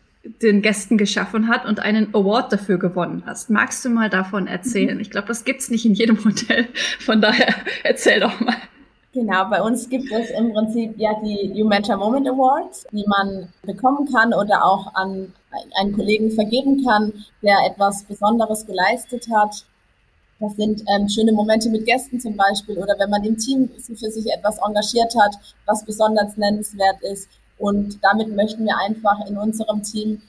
den 0.42 0.62
Gästen 0.62 0.98
geschaffen 0.98 1.48
hat 1.48 1.64
und 1.64 1.80
einen 1.80 2.14
Award 2.14 2.52
dafür 2.52 2.78
gewonnen 2.78 3.22
hast. 3.26 3.50
Magst 3.50 3.84
du 3.84 3.90
mal 3.90 4.10
davon 4.10 4.46
erzählen? 4.46 4.96
Mhm. 4.96 5.00
Ich 5.00 5.10
glaube, 5.10 5.28
das 5.28 5.44
gibt's 5.44 5.70
nicht 5.70 5.84
in 5.84 5.94
jedem 5.94 6.22
Hotel. 6.24 6.68
Von 7.00 7.20
daher 7.20 7.54
erzähl 7.84 8.20
doch 8.20 8.40
mal. 8.40 8.56
Genau, 9.14 9.48
bei 9.48 9.62
uns 9.62 9.88
gibt 9.88 10.12
es 10.12 10.30
im 10.30 10.52
Prinzip 10.52 10.98
ja 10.98 11.10
die 11.24 11.52
You 11.54 11.66
Matter 11.66 11.96
Moment 11.96 12.28
Awards, 12.28 12.86
die 12.92 13.04
man 13.06 13.48
bekommen 13.62 14.06
kann 14.12 14.34
oder 14.34 14.64
auch 14.64 14.94
an 14.94 15.32
einen 15.80 15.94
Kollegen 15.94 16.30
vergeben 16.30 16.84
kann, 16.84 17.12
der 17.42 17.56
etwas 17.66 18.04
Besonderes 18.04 18.66
geleistet 18.66 19.26
hat. 19.34 19.64
Das 20.40 20.54
sind 20.54 20.82
ähm, 20.94 21.08
schöne 21.08 21.32
Momente 21.32 21.68
mit 21.68 21.84
Gästen 21.84 22.20
zum 22.20 22.36
Beispiel 22.36 22.78
oder 22.78 22.94
wenn 22.98 23.10
man 23.10 23.24
im 23.24 23.36
Team 23.38 23.70
für 23.78 23.96
sich 23.96 24.26
etwas 24.32 24.58
engagiert 24.58 25.14
hat, 25.20 25.34
was 25.66 25.84
besonders 25.84 26.36
nennenswert 26.36 27.02
ist. 27.02 27.28
Und 27.58 27.98
damit 28.02 28.34
möchten 28.34 28.64
wir 28.64 28.76
einfach 28.78 29.26
in 29.26 29.36
unserem 29.36 29.82
Team 29.82 30.22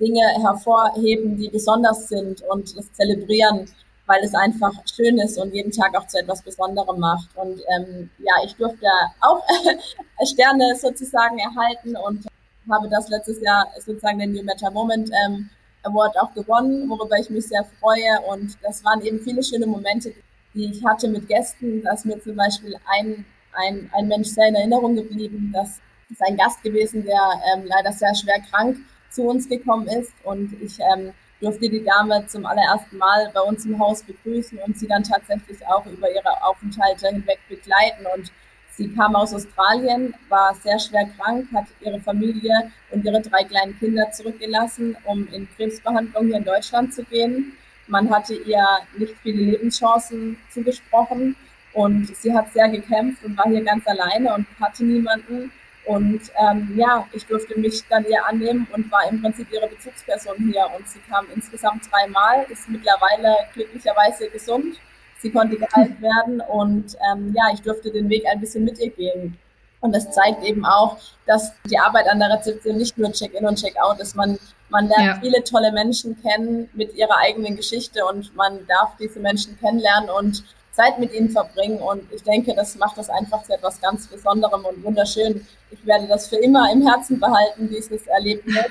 Dinge 0.00 0.26
hervorheben, 0.42 1.36
die 1.36 1.48
besonders 1.48 2.08
sind 2.08 2.42
und 2.50 2.76
das 2.76 2.92
zelebrieren, 2.92 3.68
weil 4.06 4.22
es 4.24 4.34
einfach 4.34 4.72
schön 4.92 5.18
ist 5.18 5.38
und 5.38 5.54
jeden 5.54 5.70
Tag 5.70 5.96
auch 5.96 6.06
zu 6.06 6.18
etwas 6.18 6.42
Besonderem 6.42 6.98
macht. 6.98 7.28
Und 7.36 7.60
ähm, 7.76 8.10
ja, 8.18 8.34
ich 8.44 8.54
durfte 8.56 8.86
auch 9.20 9.42
Sterne 10.26 10.74
sozusagen 10.76 11.38
erhalten 11.38 11.96
und 11.96 12.26
habe 12.70 12.88
das 12.88 13.08
letztes 13.08 13.40
Jahr 13.40 13.66
sozusagen 13.78 14.18
den 14.18 14.32
New 14.32 14.42
Meta 14.42 14.70
Moment 14.70 15.10
ähm, 15.26 15.48
Award 15.84 16.18
auch 16.18 16.32
gewonnen, 16.34 16.88
worüber 16.88 17.16
ich 17.18 17.30
mich 17.30 17.46
sehr 17.46 17.64
freue. 17.80 18.20
Und 18.28 18.56
das 18.62 18.84
waren 18.84 19.00
eben 19.02 19.20
viele 19.20 19.42
schöne 19.42 19.66
Momente, 19.66 20.12
die 20.54 20.70
ich 20.70 20.84
hatte 20.84 21.08
mit 21.08 21.28
Gästen. 21.28 21.82
Da 21.82 21.92
ist 21.92 22.06
mir 22.06 22.20
zum 22.20 22.36
Beispiel 22.36 22.76
ein, 22.86 23.24
ein, 23.52 23.90
ein 23.92 24.08
Mensch 24.08 24.28
sehr 24.28 24.48
in 24.48 24.54
Erinnerung 24.54 24.96
geblieben. 24.96 25.50
Das 25.54 25.80
ist 26.14 26.22
ein 26.26 26.36
Gast 26.36 26.62
gewesen, 26.62 27.04
der 27.04 27.20
ähm, 27.52 27.64
leider 27.66 27.92
sehr 27.92 28.14
schwer 28.14 28.40
krank 28.50 28.78
zu 29.10 29.22
uns 29.22 29.48
gekommen 29.48 29.86
ist. 29.88 30.12
Und 30.22 30.52
ich 30.62 30.78
ähm, 30.80 31.12
durfte 31.40 31.68
die 31.68 31.84
Dame 31.84 32.26
zum 32.26 32.46
allerersten 32.46 32.96
Mal 32.98 33.30
bei 33.34 33.40
uns 33.40 33.66
im 33.66 33.78
Haus 33.78 34.02
begrüßen 34.02 34.58
und 34.58 34.78
sie 34.78 34.86
dann 34.86 35.02
tatsächlich 35.02 35.66
auch 35.66 35.84
über 35.86 36.10
ihre 36.10 36.42
Aufenthalte 36.42 37.08
hinweg 37.08 37.40
begleiten. 37.48 38.06
Und 38.14 38.30
Sie 38.76 38.92
kam 38.92 39.14
aus 39.14 39.32
Australien, 39.32 40.14
war 40.28 40.52
sehr 40.56 40.76
schwer 40.80 41.08
krank, 41.16 41.46
hat 41.54 41.66
ihre 41.80 42.00
Familie 42.00 42.72
und 42.90 43.04
ihre 43.04 43.20
drei 43.20 43.44
kleinen 43.44 43.78
Kinder 43.78 44.10
zurückgelassen, 44.10 44.96
um 45.04 45.28
in 45.28 45.48
Krebsbehandlung 45.54 46.26
hier 46.26 46.38
in 46.38 46.44
Deutschland 46.44 46.92
zu 46.92 47.04
gehen. 47.04 47.52
Man 47.86 48.10
hatte 48.10 48.34
ihr 48.34 48.64
nicht 48.98 49.14
viele 49.22 49.42
Lebenschancen 49.42 50.38
zugesprochen 50.50 51.36
und 51.72 52.16
sie 52.16 52.34
hat 52.34 52.52
sehr 52.52 52.68
gekämpft 52.68 53.22
und 53.24 53.38
war 53.38 53.46
hier 53.46 53.62
ganz 53.62 53.86
alleine 53.86 54.34
und 54.34 54.46
hatte 54.60 54.84
niemanden. 54.84 55.52
Und 55.86 56.20
ähm, 56.40 56.74
ja, 56.76 57.06
ich 57.12 57.26
durfte 57.26 57.58
mich 57.58 57.82
dann 57.88 58.04
ihr 58.06 58.24
annehmen 58.26 58.66
und 58.72 58.90
war 58.90 59.08
im 59.10 59.20
Prinzip 59.20 59.52
ihre 59.52 59.68
Bezugsperson 59.68 60.36
hier. 60.52 60.66
Und 60.76 60.88
sie 60.88 61.00
kam 61.10 61.26
insgesamt 61.34 61.82
dreimal, 61.90 62.46
ist 62.48 62.68
mittlerweile 62.68 63.36
glücklicherweise 63.52 64.28
gesund 64.30 64.78
sie 65.24 65.30
konnte 65.30 65.56
geheilt 65.56 66.00
werden 66.02 66.40
und 66.42 66.96
ähm, 67.10 67.34
ja, 67.34 67.44
ich 67.52 67.62
durfte 67.62 67.90
den 67.90 68.08
Weg 68.10 68.24
ein 68.30 68.40
bisschen 68.40 68.64
mit 68.64 68.78
ihr 68.78 68.90
gehen. 68.90 69.38
Und 69.80 69.94
das 69.94 70.10
zeigt 70.12 70.42
eben 70.44 70.64
auch, 70.64 70.98
dass 71.26 71.52
die 71.70 71.78
Arbeit 71.78 72.08
an 72.08 72.18
der 72.18 72.30
Rezeption 72.30 72.76
nicht 72.76 72.96
nur 72.96 73.10
Check-in 73.10 73.46
und 73.46 73.58
Check-out 73.58 74.00
ist. 74.00 74.14
Man, 74.16 74.38
man 74.68 74.88
lernt 74.88 75.06
ja. 75.06 75.18
viele 75.20 75.42
tolle 75.42 75.72
Menschen 75.72 76.16
kennen 76.22 76.68
mit 76.74 76.94
ihrer 76.94 77.16
eigenen 77.18 77.56
Geschichte 77.56 78.04
und 78.04 78.34
man 78.36 78.66
darf 78.66 78.96
diese 78.98 79.18
Menschen 79.18 79.58
kennenlernen 79.58 80.10
und 80.10 80.44
Zeit 80.74 80.98
mit 80.98 81.12
ihnen 81.12 81.30
verbringen. 81.30 81.78
Und 81.78 82.02
ich 82.12 82.22
denke, 82.22 82.54
das 82.54 82.76
macht 82.76 82.98
das 82.98 83.08
einfach 83.08 83.42
zu 83.44 83.54
etwas 83.54 83.80
ganz 83.80 84.06
Besonderem 84.06 84.64
und 84.64 84.82
wunderschön. 84.82 85.46
Ich 85.70 85.86
werde 85.86 86.06
das 86.06 86.28
für 86.28 86.36
immer 86.36 86.70
im 86.72 86.86
Herzen 86.86 87.18
behalten, 87.18 87.68
dieses 87.68 88.06
Erlebnis 88.06 88.70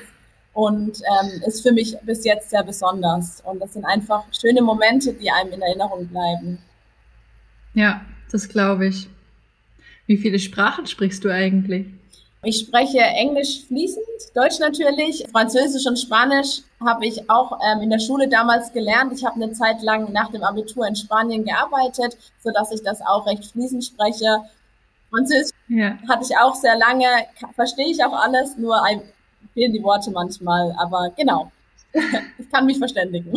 und 0.53 1.01
ähm, 1.01 1.41
ist 1.45 1.61
für 1.63 1.71
mich 1.71 1.97
bis 2.03 2.23
jetzt 2.25 2.49
sehr 2.49 2.63
besonders. 2.63 3.41
Und 3.41 3.59
das 3.59 3.73
sind 3.73 3.85
einfach 3.85 4.23
schöne 4.39 4.61
Momente, 4.61 5.13
die 5.13 5.31
einem 5.31 5.53
in 5.53 5.61
Erinnerung 5.61 6.07
bleiben. 6.07 6.59
Ja, 7.73 8.01
das 8.31 8.47
glaube 8.49 8.87
ich. 8.87 9.09
Wie 10.05 10.17
viele 10.17 10.37
Sprachen 10.39 10.85
sprichst 10.85 11.23
du 11.23 11.29
eigentlich? 11.29 11.87
Ich 12.45 12.59
spreche 12.59 12.99
Englisch 12.99 13.65
fließend, 13.67 14.05
Deutsch 14.35 14.59
natürlich, 14.59 15.25
Französisch 15.31 15.85
und 15.85 15.97
Spanisch 15.97 16.61
habe 16.85 17.05
ich 17.05 17.29
auch 17.29 17.57
ähm, 17.65 17.81
in 17.81 17.89
der 17.89 17.99
Schule 17.99 18.27
damals 18.27 18.73
gelernt. 18.73 19.13
Ich 19.13 19.23
habe 19.23 19.35
eine 19.35 19.53
Zeit 19.53 19.81
lang 19.81 20.11
nach 20.11 20.29
dem 20.29 20.43
Abitur 20.43 20.85
in 20.85 20.95
Spanien 20.95 21.45
gearbeitet, 21.45 22.17
so 22.43 22.51
dass 22.51 22.71
ich 22.73 22.83
das 22.83 23.01
auch 23.01 23.25
recht 23.25 23.45
fließend 23.45 23.85
spreche. 23.85 24.41
Französisch 25.09 25.51
ja. 25.69 25.97
hatte 26.09 26.25
ich 26.29 26.37
auch 26.37 26.55
sehr 26.55 26.77
lange, 26.77 27.07
verstehe 27.55 27.87
ich 27.87 28.03
auch 28.03 28.13
alles, 28.13 28.57
nur 28.57 28.75
fehlen 29.53 29.71
die 29.71 29.83
Worte 29.83 30.11
manchmal, 30.11 30.75
aber 30.77 31.11
genau, 31.15 31.51
ich 31.93 32.49
kann 32.51 32.65
mich 32.65 32.77
verständigen. 32.77 33.31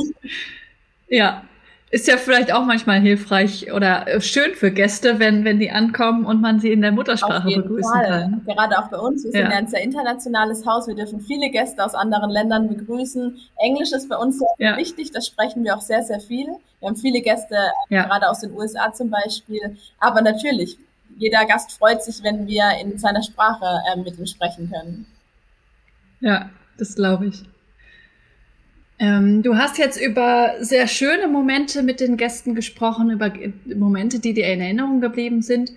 Ja, 1.09 1.45
ist 1.91 2.09
ja 2.09 2.17
vielleicht 2.17 2.53
auch 2.53 2.65
manchmal 2.65 3.01
hilfreich 3.01 3.73
oder 3.73 4.09
äh, 4.09 4.21
schön 4.21 4.55
für 4.55 4.73
Gäste, 4.73 5.21
wenn, 5.21 5.45
wenn 5.45 5.61
die 5.61 5.71
ankommen 5.71 6.27
und 6.27 6.41
man 6.41 6.59
sie 6.59 6.73
in 6.73 6.83
der 6.83 6.91
Muttersprache 6.91 7.49
begrüßen 7.49 7.93
Fall. 7.93 8.07
kann. 8.07 8.43
Gerade 8.45 8.79
auch 8.79 8.89
bei 8.89 8.99
uns. 8.99 9.23
Wir 9.23 9.31
ja. 9.33 9.41
sind 9.43 9.51
ja 9.53 9.59
ein 9.59 9.69
sehr 9.69 9.83
internationales 9.83 10.67
Haus. 10.67 10.89
Wir 10.89 10.97
dürfen 10.97 11.21
viele 11.21 11.49
Gäste 11.51 11.85
aus 11.85 11.95
anderen 11.95 12.31
Ländern 12.31 12.69
begrüßen. 12.69 13.39
Englisch 13.59 13.93
ist 13.93 14.09
bei 14.09 14.17
uns 14.17 14.39
sehr 14.39 14.49
ja. 14.59 14.77
wichtig. 14.77 15.13
Das 15.13 15.27
sprechen 15.27 15.63
wir 15.63 15.77
auch 15.77 15.81
sehr, 15.81 16.03
sehr 16.03 16.19
viel. 16.19 16.47
Wir 16.81 16.89
haben 16.89 16.97
viele 16.97 17.21
Gäste, 17.21 17.57
ja. 17.89 18.05
gerade 18.05 18.29
aus 18.29 18.41
den 18.41 18.53
USA 18.53 18.93
zum 18.93 19.09
Beispiel. 19.11 19.77
Aber 20.01 20.23
natürlich, 20.23 20.77
jeder 21.19 21.47
Gast 21.47 21.73
freut 21.73 22.03
sich, 22.03 22.23
wenn 22.25 22.49
wir 22.49 22.65
in 22.83 22.99
seiner 22.99 23.23
Sprache 23.23 23.65
äh, 23.93 23.97
mit 23.97 24.19
ihm 24.19 24.27
sprechen 24.27 24.71
können. 24.71 25.07
Ja, 26.21 26.51
das 26.79 26.97
glaube 26.97 27.27
ich. 27.27 27.45
Ähm, 28.99 29.43
du 29.43 29.57
hast 29.57 29.79
jetzt 29.79 30.01
über 30.01 30.55
sehr 30.61 30.87
schöne 30.87 31.29
Momente 31.29 31.83
mit 31.83 32.01
den 32.01 32.17
Gästen 32.17 32.55
gesprochen, 32.55 33.11
über 33.11 33.33
Momente, 33.67 34.19
die 34.19 34.33
dir 34.33 34.47
in 34.47 34.61
Erinnerung 34.61 35.01
geblieben 35.01 35.43
sind. 35.43 35.73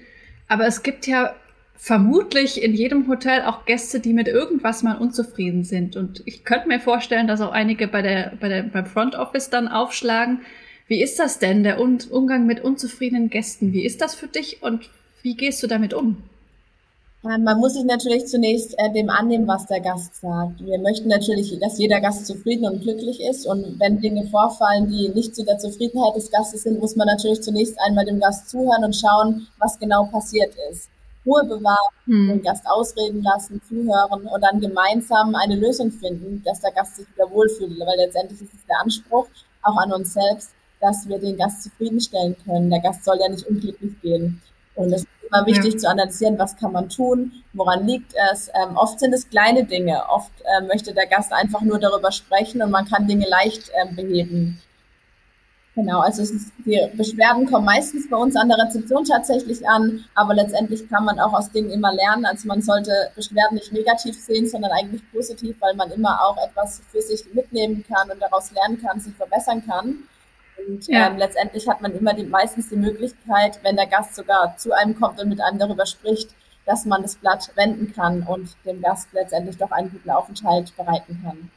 Aber 0.48 0.66
es 0.66 0.84
gibt 0.84 1.06
ja 1.06 1.36
vermutlich 1.76 2.62
in 2.62 2.74
jedem 2.74 3.08
Hotel 3.08 3.44
auch 3.44 3.66
Gäste, 3.66 4.00
die 4.00 4.14
mit 4.14 4.28
irgendwas 4.28 4.84
mal 4.84 4.98
unzufrieden 4.98 5.64
sind. 5.64 5.96
Und 5.96 6.22
ich 6.26 6.44
könnte 6.44 6.68
mir 6.68 6.80
vorstellen, 6.80 7.28
dass 7.28 7.42
auch 7.42 7.52
einige 7.52 7.88
bei 7.88 8.02
der, 8.02 8.34
bei 8.40 8.50
der, 8.50 8.64
beim 8.64 8.86
Front 8.86 9.16
Office 9.16 9.50
dann 9.50 9.68
aufschlagen. 9.68 10.42
Wie 10.88 11.02
ist 11.02 11.20
das 11.20 11.40
denn, 11.40 11.64
der 11.64 11.80
Umgang 11.80 12.46
mit 12.46 12.62
unzufriedenen 12.62 13.30
Gästen? 13.30 13.74
Wie 13.74 13.86
ist 13.86 14.02
das 14.02 14.16
für 14.16 14.28
dich 14.28 14.62
und 14.62 14.90
wie 15.22 15.36
gehst 15.36 15.62
du 15.62 15.68
damit 15.68 15.94
um? 15.94 16.18
Ähm, 17.26 17.44
man 17.44 17.60
muss 17.60 17.74
sich 17.74 17.84
natürlich 17.84 18.28
zunächst 18.28 18.74
äh, 18.78 18.92
dem 18.94 19.10
annehmen, 19.10 19.46
was 19.48 19.66
der 19.66 19.82
Gast 19.82 20.16
sagt. 20.16 20.64
Wir 20.64 20.80
möchten 20.80 21.10
natürlich, 21.10 21.58
dass 21.60 21.78
jeder 21.78 22.00
Gast 22.00 22.26
zufrieden 22.26 22.66
und 22.66 22.82
glücklich 22.82 23.20
ist. 23.20 23.46
Und 23.46 23.78
wenn 23.80 24.00
Dinge 24.00 24.26
vorfallen, 24.28 24.90
die 24.90 25.10
nicht 25.10 25.36
zu 25.36 25.44
der 25.44 25.58
Zufriedenheit 25.58 26.16
des 26.16 26.32
Gastes 26.32 26.64
sind, 26.64 26.80
muss 26.80 26.96
man 26.96 27.08
natürlich 27.08 27.42
zunächst 27.42 27.78
einmal 27.82 28.06
dem 28.06 28.22
Gast 28.22 28.50
zuhören 28.50 28.86
und 28.86 28.96
schauen, 28.96 29.48
was 29.60 29.78
genau 29.80 30.06
passiert 30.06 30.54
ist. 30.72 30.90
Ruhe 31.26 31.44
bewahren, 31.44 31.94
hm. 32.06 32.28
den 32.30 32.42
Gast 32.42 32.66
ausreden 32.66 33.22
lassen, 33.22 33.62
zuhören 33.68 34.26
und 34.26 34.42
dann 34.42 34.62
gemeinsam 34.62 35.36
eine 35.36 35.56
Lösung 35.56 35.92
finden, 35.92 36.42
dass 36.46 36.62
der 36.62 36.72
Gast 36.72 36.96
sich 36.96 37.06
wieder 37.14 37.30
wohlfühlt. 37.30 37.78
Weil 37.80 37.98
letztendlich 37.98 38.42
ist 38.42 38.54
es 38.54 38.66
der 38.66 38.80
Anspruch, 38.80 39.28
auch 39.64 39.76
an 39.76 39.92
uns 39.92 40.14
selbst, 40.14 40.52
dass 40.80 41.08
wir 41.10 41.20
den 41.20 41.36
Gast 41.36 41.64
zufriedenstellen 41.64 42.38
können. 42.46 42.70
Der 42.70 42.80
Gast 42.80 43.04
soll 43.04 43.18
ja 43.20 43.28
nicht 43.28 43.46
unglücklich 43.46 44.00
gehen. 44.02 44.42
Und 44.76 44.94
ist 44.94 45.06
immer 45.32 45.46
wichtig 45.46 45.74
ja. 45.74 45.80
zu 45.80 45.90
analysieren, 45.90 46.38
was 46.40 46.58
kann 46.58 46.72
man 46.72 46.90
tun, 46.90 47.32
woran 47.54 47.86
liegt 47.86 48.14
es. 48.32 48.50
Ähm, 48.50 48.76
oft 48.76 49.00
sind 49.00 49.14
es 49.14 49.30
kleine 49.30 49.64
Dinge. 49.66 50.04
Oft 50.10 50.32
äh, 50.42 50.66
möchte 50.66 50.94
der 50.94 51.08
Gast 51.08 51.32
einfach 51.34 51.62
nur 51.62 51.80
darüber 51.80 52.12
sprechen 52.12 52.62
und 52.62 52.72
man 52.72 52.86
kann 52.86 53.08
Dinge 53.08 53.28
leicht 53.28 53.70
äh, 53.70 53.94
beheben. 53.94 54.62
Genau, 55.76 56.02
also 56.02 56.24
ist, 56.24 56.52
die 56.66 56.78
Beschwerden 56.98 57.46
kommen 57.46 57.64
meistens 57.64 58.10
bei 58.10 58.18
uns 58.18 58.36
an 58.36 58.50
der 58.50 58.58
Rezeption 58.58 59.06
tatsächlich 59.06 59.66
an, 59.66 60.04
aber 60.14 60.34
letztendlich 60.34 60.90
kann 60.90 61.06
man 61.06 61.20
auch 61.20 61.32
aus 61.32 61.52
Dingen 61.52 61.70
immer 61.70 61.94
lernen. 61.94 62.26
Also 62.26 62.48
man 62.50 62.62
sollte 62.62 62.92
Beschwerden 63.16 63.56
nicht 63.56 63.72
negativ 63.72 64.20
sehen, 64.20 64.46
sondern 64.46 64.72
eigentlich 64.72 65.02
positiv, 65.12 65.56
weil 65.62 65.76
man 65.76 65.90
immer 65.92 66.20
auch 66.22 66.36
etwas 66.46 66.82
für 66.92 67.02
sich 67.02 67.24
mitnehmen 67.34 67.86
kann 67.88 68.12
und 68.12 68.22
daraus 68.22 68.52
lernen 68.52 68.82
kann, 68.82 69.00
sich 69.00 69.14
verbessern 69.16 69.64
kann. 69.66 70.04
Und 70.68 70.88
ja. 70.88 71.08
ähm, 71.08 71.18
letztendlich 71.18 71.68
hat 71.68 71.82
man 71.82 71.94
immer 71.94 72.14
die, 72.14 72.24
meistens 72.24 72.70
die 72.70 72.76
Möglichkeit, 72.76 73.60
wenn 73.64 73.76
der 73.76 73.88
Gast 73.88 74.16
sogar 74.16 74.56
zu 74.58 74.72
einem 74.74 75.00
kommt 75.00 75.22
und 75.22 75.30
mit 75.30 75.42
einem 75.42 75.60
darüber 75.60 75.86
spricht, 75.86 76.30
dass 76.66 76.86
man 76.86 77.02
das 77.02 77.16
Blatt 77.16 77.50
wenden 77.56 77.94
kann 77.94 78.24
und 78.24 78.50
dem 78.66 78.82
Gast 78.82 79.08
letztendlich 79.14 79.58
doch 79.58 79.72
einen 79.72 79.92
guten 79.92 80.10
Aufenthalt 80.10 80.76
bereiten 80.78 81.20
kann. 81.24 81.50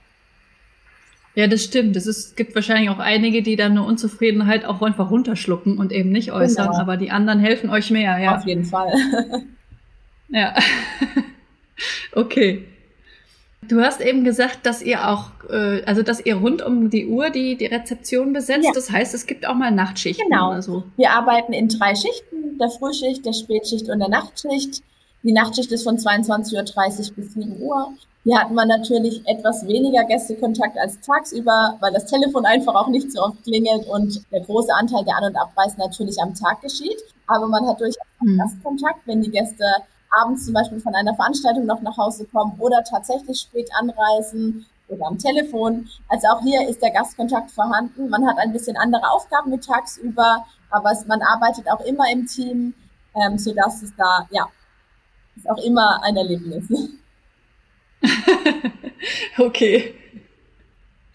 Ja, 1.34 1.46
das 1.46 1.64
stimmt. 1.64 1.96
Es 1.96 2.36
gibt 2.36 2.54
wahrscheinlich 2.54 2.90
auch 2.90 2.98
einige, 2.98 3.42
die 3.42 3.56
dann 3.56 3.72
eine 3.72 3.84
Unzufriedenheit 3.84 4.64
auch 4.66 4.82
einfach 4.82 5.10
runterschlucken 5.10 5.78
und 5.78 5.92
eben 5.92 6.10
nicht 6.10 6.32
äußern, 6.32 6.68
genau. 6.68 6.78
aber 6.78 6.96
die 6.96 7.10
anderen 7.10 7.40
helfen 7.40 7.70
euch 7.70 7.90
mehr, 7.90 8.18
ja. 8.18 8.36
Auf 8.36 8.44
jeden 8.44 8.66
Fall. 8.66 8.92
ja. 10.28 10.54
okay. 12.12 12.68
Du 13.68 13.80
hast 13.80 14.00
eben 14.00 14.24
gesagt, 14.24 14.66
dass 14.66 14.82
ihr 14.82 15.08
auch, 15.08 15.30
äh, 15.48 15.84
also 15.84 16.02
dass 16.02 16.24
ihr 16.24 16.36
rund 16.36 16.62
um 16.62 16.90
die 16.90 17.06
Uhr 17.06 17.30
die, 17.30 17.56
die 17.56 17.66
Rezeption 17.66 18.32
besetzt. 18.32 18.64
Ja. 18.64 18.72
Das 18.74 18.90
heißt, 18.90 19.14
es 19.14 19.26
gibt 19.26 19.46
auch 19.46 19.54
mal 19.54 19.70
Nachtschichten 19.70 20.28
genau. 20.28 20.50
oder 20.50 20.62
so. 20.62 20.82
Wir 20.96 21.12
arbeiten 21.12 21.52
in 21.52 21.68
drei 21.68 21.94
Schichten, 21.94 22.58
der 22.58 22.70
Frühschicht, 22.70 23.24
der 23.24 23.32
Spätschicht 23.32 23.88
und 23.88 24.00
der 24.00 24.08
Nachtschicht. 24.08 24.82
Die 25.22 25.32
Nachtschicht 25.32 25.70
ist 25.70 25.84
von 25.84 25.96
22.30 25.96 27.10
Uhr 27.10 27.14
bis 27.14 27.34
7 27.34 27.60
Uhr. 27.60 27.92
Hier 28.24 28.38
hat 28.38 28.50
man 28.50 28.68
natürlich 28.68 29.22
etwas 29.26 29.66
weniger 29.66 30.04
Gästekontakt 30.04 30.76
als 30.78 31.00
tagsüber, 31.00 31.76
weil 31.80 31.92
das 31.92 32.06
Telefon 32.06 32.44
einfach 32.44 32.74
auch 32.74 32.88
nicht 32.88 33.10
so 33.12 33.20
oft 33.20 33.42
klingelt 33.42 33.86
und 33.88 34.22
der 34.32 34.40
große 34.40 34.72
Anteil 34.74 35.04
der 35.04 35.16
An- 35.16 35.24
und 35.24 35.36
Abreisen 35.36 35.78
natürlich 35.78 36.16
am 36.20 36.34
Tag 36.34 36.60
geschieht. 36.62 36.98
Aber 37.26 37.48
man 37.48 37.66
hat 37.66 37.80
durchaus 37.80 37.96
hm. 38.20 38.38
Gastkontakt, 38.38 39.00
wenn 39.06 39.22
die 39.22 39.30
Gäste 39.30 39.64
abends 40.12 40.44
zum 40.44 40.54
Beispiel 40.54 40.80
von 40.80 40.94
einer 40.94 41.14
Veranstaltung 41.14 41.66
noch 41.66 41.80
nach 41.82 41.96
Hause 41.96 42.26
kommen 42.26 42.54
oder 42.58 42.82
tatsächlich 42.84 43.40
spät 43.40 43.68
anreisen 43.78 44.66
oder 44.88 45.06
am 45.06 45.18
Telefon. 45.18 45.88
Also 46.08 46.28
auch 46.28 46.42
hier 46.42 46.68
ist 46.68 46.82
der 46.82 46.90
Gastkontakt 46.90 47.50
vorhanden. 47.50 48.08
Man 48.08 48.26
hat 48.26 48.38
ein 48.38 48.52
bisschen 48.52 48.76
andere 48.76 49.10
Aufgaben 49.10 49.50
mit 49.50 49.64
tagsüber, 49.64 50.44
aber 50.70 50.92
man 51.06 51.22
arbeitet 51.22 51.68
auch 51.70 51.80
immer 51.80 52.10
im 52.10 52.26
Team, 52.26 52.74
ähm, 53.14 53.38
sodass 53.38 53.82
es 53.82 53.94
da, 53.96 54.26
ja, 54.30 54.46
ist 55.36 55.48
auch 55.48 55.62
immer 55.64 56.02
ein 56.02 56.16
Erlebnis. 56.16 56.64
okay. 59.38 59.94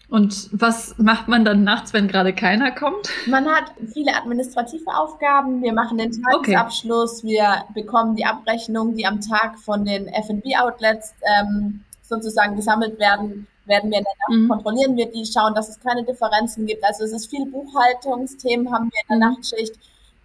Und 0.08 0.48
was 0.52 0.96
macht 0.96 1.28
man 1.28 1.44
dann 1.44 1.64
nachts, 1.64 1.92
wenn 1.92 2.08
gerade 2.08 2.32
keiner 2.32 2.70
kommt? 2.70 3.10
Man 3.26 3.46
hat 3.46 3.72
viele 3.92 4.16
administrative 4.16 4.90
Aufgaben. 4.94 5.62
Wir 5.62 5.74
machen 5.74 5.98
den 5.98 6.12
Tagesabschluss. 6.12 7.22
Okay. 7.22 7.34
Wir 7.34 7.64
bekommen 7.74 8.16
die 8.16 8.24
Abrechnung, 8.24 8.94
die 8.94 9.06
am 9.06 9.20
Tag 9.20 9.58
von 9.58 9.84
den 9.84 10.08
F&B-Outlets 10.08 11.14
ähm, 11.40 11.84
sozusagen 12.02 12.56
gesammelt 12.56 12.98
werden, 12.98 13.46
werden 13.66 13.90
wir 13.90 13.98
in 13.98 14.04
der 14.04 14.14
Nacht 14.28 14.42
mhm. 14.42 14.48
kontrollieren 14.48 14.96
wir 14.96 15.10
die, 15.10 15.26
schauen, 15.26 15.54
dass 15.54 15.68
es 15.68 15.78
keine 15.78 16.02
Differenzen 16.04 16.64
gibt. 16.64 16.82
Also 16.84 17.04
es 17.04 17.12
ist 17.12 17.28
viel 17.28 17.44
Buchhaltungsthemen 17.50 18.72
haben 18.72 18.90
wir 18.90 19.00
in 19.02 19.20
der 19.20 19.28
mhm. 19.28 19.34
Nachtschicht. 19.34 19.74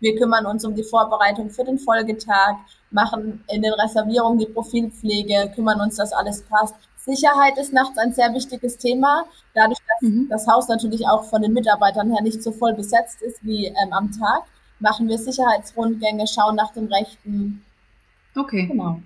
Wir 0.04 0.18
kümmern 0.18 0.46
uns 0.46 0.66
um 0.66 0.76
die 0.76 0.84
Vorbereitung 0.84 1.50
für 1.50 1.64
den 1.64 1.80
Folgetag, 1.80 2.58
machen 2.92 3.42
in 3.50 3.62
den 3.62 3.72
Reservierungen 3.72 4.38
die 4.38 4.48
Profilpflege, 4.48 5.50
kümmern 5.56 5.80
uns, 5.80 5.96
dass 5.96 6.12
alles 6.12 6.42
passt. 6.42 6.76
Sicherheit 6.98 7.58
ist 7.58 7.72
nachts 7.72 7.98
ein 7.98 8.14
sehr 8.14 8.34
wichtiges 8.34 8.78
Thema. 8.78 9.26
Dadurch, 9.56 9.80
dass 9.80 10.10
mhm. 10.10 10.28
das 10.30 10.46
Haus 10.46 10.68
natürlich 10.68 11.08
auch 11.08 11.24
von 11.24 11.42
den 11.42 11.54
Mitarbeitern 11.54 12.12
her 12.12 12.22
nicht 12.22 12.44
so 12.44 12.52
voll 12.52 12.74
besetzt 12.74 13.22
ist 13.22 13.44
wie 13.44 13.68
ähm, 13.68 13.94
am 13.94 14.12
Tag, 14.12 14.44
machen 14.80 15.08
wir 15.08 15.18
Sicherheitsrundgänge, 15.18 16.28
schauen 16.28 16.58
nach 16.58 16.74
den 16.74 16.92
Rechten 16.92 17.64
Okay. 18.36 18.68
Genau. 18.68 19.00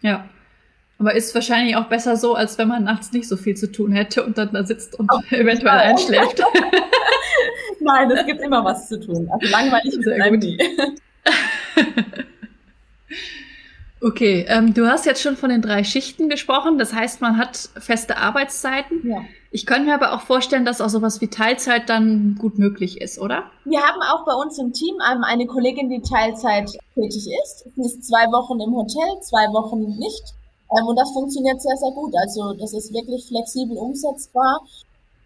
Ja. 0.00 0.28
Aber 0.98 1.14
ist 1.14 1.34
wahrscheinlich 1.34 1.76
auch 1.76 1.88
besser 1.88 2.16
so, 2.16 2.34
als 2.34 2.56
wenn 2.56 2.68
man 2.68 2.84
nachts 2.84 3.12
nicht 3.12 3.28
so 3.28 3.36
viel 3.36 3.56
zu 3.56 3.70
tun 3.70 3.92
hätte 3.92 4.24
und 4.24 4.38
dann 4.38 4.52
da 4.52 4.64
sitzt 4.64 4.98
und 4.98 5.10
Auf 5.10 5.20
eventuell 5.32 5.78
einschläft. 5.78 6.40
Nein, 7.84 8.10
es 8.10 8.26
gibt 8.26 8.40
immer 8.40 8.64
was 8.64 8.88
zu 8.88 8.98
tun. 8.98 9.28
Also 9.30 9.52
langweilig 9.52 9.94
ist 9.94 10.04
gut. 10.04 10.42
nie. 10.42 10.58
Okay, 14.04 14.44
ähm, 14.48 14.74
du 14.74 14.86
hast 14.86 15.06
jetzt 15.06 15.22
schon 15.22 15.34
von 15.34 15.48
den 15.48 15.62
drei 15.62 15.82
Schichten 15.82 16.28
gesprochen. 16.28 16.76
Das 16.76 16.92
heißt, 16.92 17.22
man 17.22 17.38
hat 17.38 17.56
feste 17.56 18.18
Arbeitszeiten. 18.18 19.00
Ja. 19.02 19.22
Ich 19.50 19.64
könnte 19.64 19.84
mir 19.84 19.94
aber 19.94 20.12
auch 20.12 20.20
vorstellen, 20.20 20.66
dass 20.66 20.82
auch 20.82 20.90
sowas 20.90 21.22
wie 21.22 21.28
Teilzeit 21.28 21.88
dann 21.88 22.36
gut 22.38 22.58
möglich 22.58 23.00
ist, 23.00 23.18
oder? 23.18 23.44
Wir 23.64 23.80
haben 23.80 24.02
auch 24.02 24.26
bei 24.26 24.34
uns 24.34 24.58
im 24.58 24.74
Team 24.74 24.96
ähm, 25.10 25.24
eine 25.24 25.46
Kollegin, 25.46 25.88
die 25.88 26.02
Teilzeit 26.02 26.68
tätig 26.92 27.30
ist. 27.44 27.64
Sie 27.74 27.80
ist 27.80 28.04
zwei 28.04 28.26
Wochen 28.28 28.60
im 28.60 28.76
Hotel, 28.76 29.08
zwei 29.22 29.48
Wochen 29.56 29.96
nicht. 29.96 30.34
Ähm, 30.76 30.86
und 30.86 30.96
das 30.96 31.10
funktioniert 31.12 31.62
sehr, 31.62 31.76
sehr 31.76 31.92
gut. 31.92 32.12
Also 32.14 32.52
das 32.60 32.74
ist 32.74 32.92
wirklich 32.92 33.26
flexibel 33.26 33.78
umsetzbar. 33.78 34.60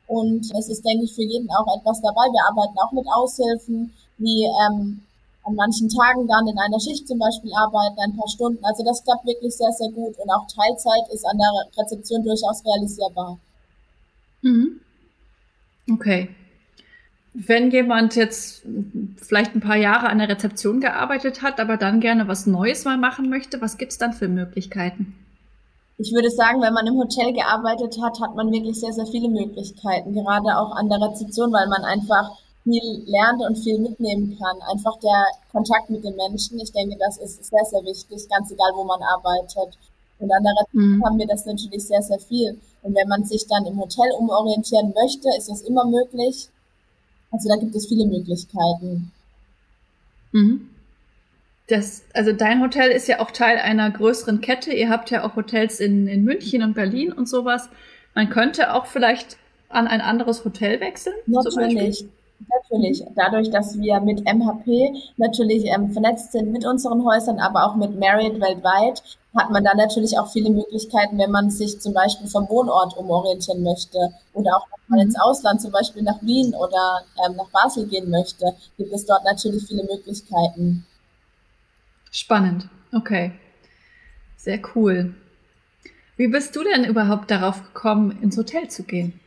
Und 0.08 0.50
es 0.58 0.68
ist, 0.68 0.84
denke 0.84 1.04
ich, 1.04 1.14
für 1.14 1.22
jeden 1.22 1.48
auch 1.50 1.78
etwas 1.78 2.00
dabei. 2.00 2.24
Wir 2.32 2.42
arbeiten 2.48 2.78
auch 2.78 2.92
mit 2.92 3.06
Aushilfen, 3.06 3.92
die 4.16 4.48
ähm, 4.66 5.02
an 5.44 5.54
manchen 5.54 5.88
Tagen 5.88 6.26
dann 6.26 6.48
in 6.48 6.58
einer 6.58 6.80
Schicht 6.80 7.06
zum 7.06 7.18
Beispiel 7.18 7.52
arbeiten, 7.54 8.00
ein 8.00 8.16
paar 8.16 8.28
Stunden. 8.28 8.64
Also 8.64 8.82
das 8.84 9.04
klappt 9.04 9.26
wirklich 9.26 9.54
sehr, 9.54 9.70
sehr 9.72 9.90
gut. 9.90 10.16
Und 10.18 10.30
auch 10.30 10.46
Teilzeit 10.48 11.12
ist 11.12 11.24
an 11.24 11.38
der 11.38 11.82
Rezeption 11.82 12.24
durchaus 12.24 12.64
realisierbar. 12.64 13.38
Mhm. 14.42 14.80
Okay. 15.92 16.28
Wenn 17.34 17.70
jemand 17.70 18.16
jetzt 18.16 18.62
vielleicht 19.16 19.54
ein 19.54 19.60
paar 19.60 19.76
Jahre 19.76 20.08
an 20.08 20.18
der 20.18 20.28
Rezeption 20.30 20.80
gearbeitet 20.80 21.42
hat, 21.42 21.60
aber 21.60 21.76
dann 21.76 22.00
gerne 22.00 22.28
was 22.28 22.46
Neues 22.46 22.84
mal 22.86 22.96
machen 22.96 23.28
möchte, 23.28 23.60
was 23.60 23.76
gibt's 23.76 23.98
dann 23.98 24.14
für 24.14 24.28
Möglichkeiten? 24.28 25.14
Ich 26.00 26.12
würde 26.12 26.30
sagen, 26.30 26.62
wenn 26.62 26.72
man 26.74 26.86
im 26.86 26.96
Hotel 26.96 27.32
gearbeitet 27.32 28.00
hat, 28.00 28.20
hat 28.20 28.36
man 28.36 28.52
wirklich 28.52 28.78
sehr, 28.78 28.92
sehr 28.92 29.06
viele 29.06 29.28
Möglichkeiten, 29.28 30.14
gerade 30.14 30.56
auch 30.56 30.70
an 30.76 30.88
der 30.88 31.00
Rezeption, 31.00 31.52
weil 31.52 31.66
man 31.66 31.84
einfach 31.84 32.38
viel 32.62 33.02
lernt 33.06 33.42
und 33.42 33.58
viel 33.58 33.78
mitnehmen 33.80 34.38
kann. 34.38 34.56
Einfach 34.70 34.96
der 35.00 35.24
Kontakt 35.50 35.90
mit 35.90 36.04
den 36.04 36.14
Menschen, 36.14 36.60
ich 36.60 36.70
denke, 36.72 36.96
das 36.98 37.18
ist 37.18 37.44
sehr, 37.44 37.64
sehr 37.64 37.82
wichtig, 37.82 38.28
ganz 38.28 38.50
egal, 38.52 38.70
wo 38.76 38.84
man 38.84 39.00
arbeitet. 39.02 39.76
Und 40.20 40.30
an 40.30 40.42
der 40.42 40.52
Rezeption 40.52 40.98
Mhm. 40.98 41.04
haben 41.04 41.18
wir 41.18 41.26
das 41.26 41.46
natürlich 41.46 41.84
sehr, 41.84 42.02
sehr 42.02 42.18
viel. 42.20 42.60
Und 42.82 42.94
wenn 42.94 43.08
man 43.08 43.24
sich 43.24 43.46
dann 43.48 43.66
im 43.66 43.80
Hotel 43.80 44.10
umorientieren 44.18 44.94
möchte, 44.94 45.28
ist 45.36 45.48
das 45.50 45.62
immer 45.62 45.84
möglich. 45.84 46.48
Also 47.32 47.48
da 47.48 47.56
gibt 47.56 47.74
es 47.74 47.86
viele 47.86 48.06
Möglichkeiten. 48.06 49.10
Mhm. 50.32 50.70
Das, 51.68 52.02
also 52.14 52.32
dein 52.32 52.62
Hotel 52.62 52.90
ist 52.90 53.08
ja 53.08 53.20
auch 53.20 53.30
Teil 53.30 53.58
einer 53.58 53.90
größeren 53.90 54.40
Kette. 54.40 54.72
Ihr 54.72 54.88
habt 54.88 55.10
ja 55.10 55.24
auch 55.24 55.36
Hotels 55.36 55.80
in, 55.80 56.08
in 56.08 56.24
München 56.24 56.62
und 56.62 56.74
Berlin 56.74 57.12
und 57.12 57.28
sowas. 57.28 57.68
Man 58.14 58.30
könnte 58.30 58.74
auch 58.74 58.86
vielleicht 58.86 59.36
an 59.68 59.86
ein 59.86 60.00
anderes 60.00 60.44
Hotel 60.44 60.80
wechseln. 60.80 61.14
Natürlich, 61.26 62.06
natürlich. 62.48 63.04
Dadurch, 63.14 63.50
dass 63.50 63.78
wir 63.78 64.00
mit 64.00 64.24
MHP 64.24 64.92
natürlich 65.18 65.66
ähm, 65.66 65.92
vernetzt 65.92 66.32
sind 66.32 66.52
mit 66.52 66.64
unseren 66.64 67.04
Häusern, 67.04 67.38
aber 67.38 67.66
auch 67.66 67.76
mit 67.76 67.98
Marriott 67.98 68.40
weltweit, 68.40 69.02
hat 69.36 69.50
man 69.50 69.62
da 69.62 69.74
natürlich 69.74 70.18
auch 70.18 70.32
viele 70.32 70.48
Möglichkeiten, 70.48 71.18
wenn 71.18 71.30
man 71.30 71.50
sich 71.50 71.78
zum 71.80 71.92
Beispiel 71.92 72.28
vom 72.28 72.48
Wohnort 72.48 72.96
umorientieren 72.96 73.62
möchte 73.62 73.98
oder 74.32 74.56
auch 74.56 74.66
mal 74.88 74.96
Mhm. 74.96 75.02
ins 75.02 75.20
Ausland, 75.20 75.60
zum 75.60 75.70
Beispiel 75.70 76.02
nach 76.02 76.20
Wien 76.22 76.54
oder 76.54 77.02
ähm, 77.26 77.36
nach 77.36 77.48
Basel 77.50 77.86
gehen 77.86 78.10
möchte, 78.10 78.54
gibt 78.76 78.92
es 78.92 79.04
dort 79.04 79.24
natürlich 79.24 79.66
viele 79.66 79.84
Möglichkeiten. 79.84 80.86
Spannend. 82.10 82.68
Okay. 82.92 83.32
Sehr 84.36 84.60
cool. 84.74 85.14
Wie 86.16 86.28
bist 86.28 86.56
du 86.56 86.64
denn 86.64 86.84
überhaupt 86.84 87.30
darauf 87.30 87.62
gekommen, 87.62 88.18
ins 88.22 88.36
Hotel 88.36 88.68
zu 88.68 88.82
gehen? 88.82 89.20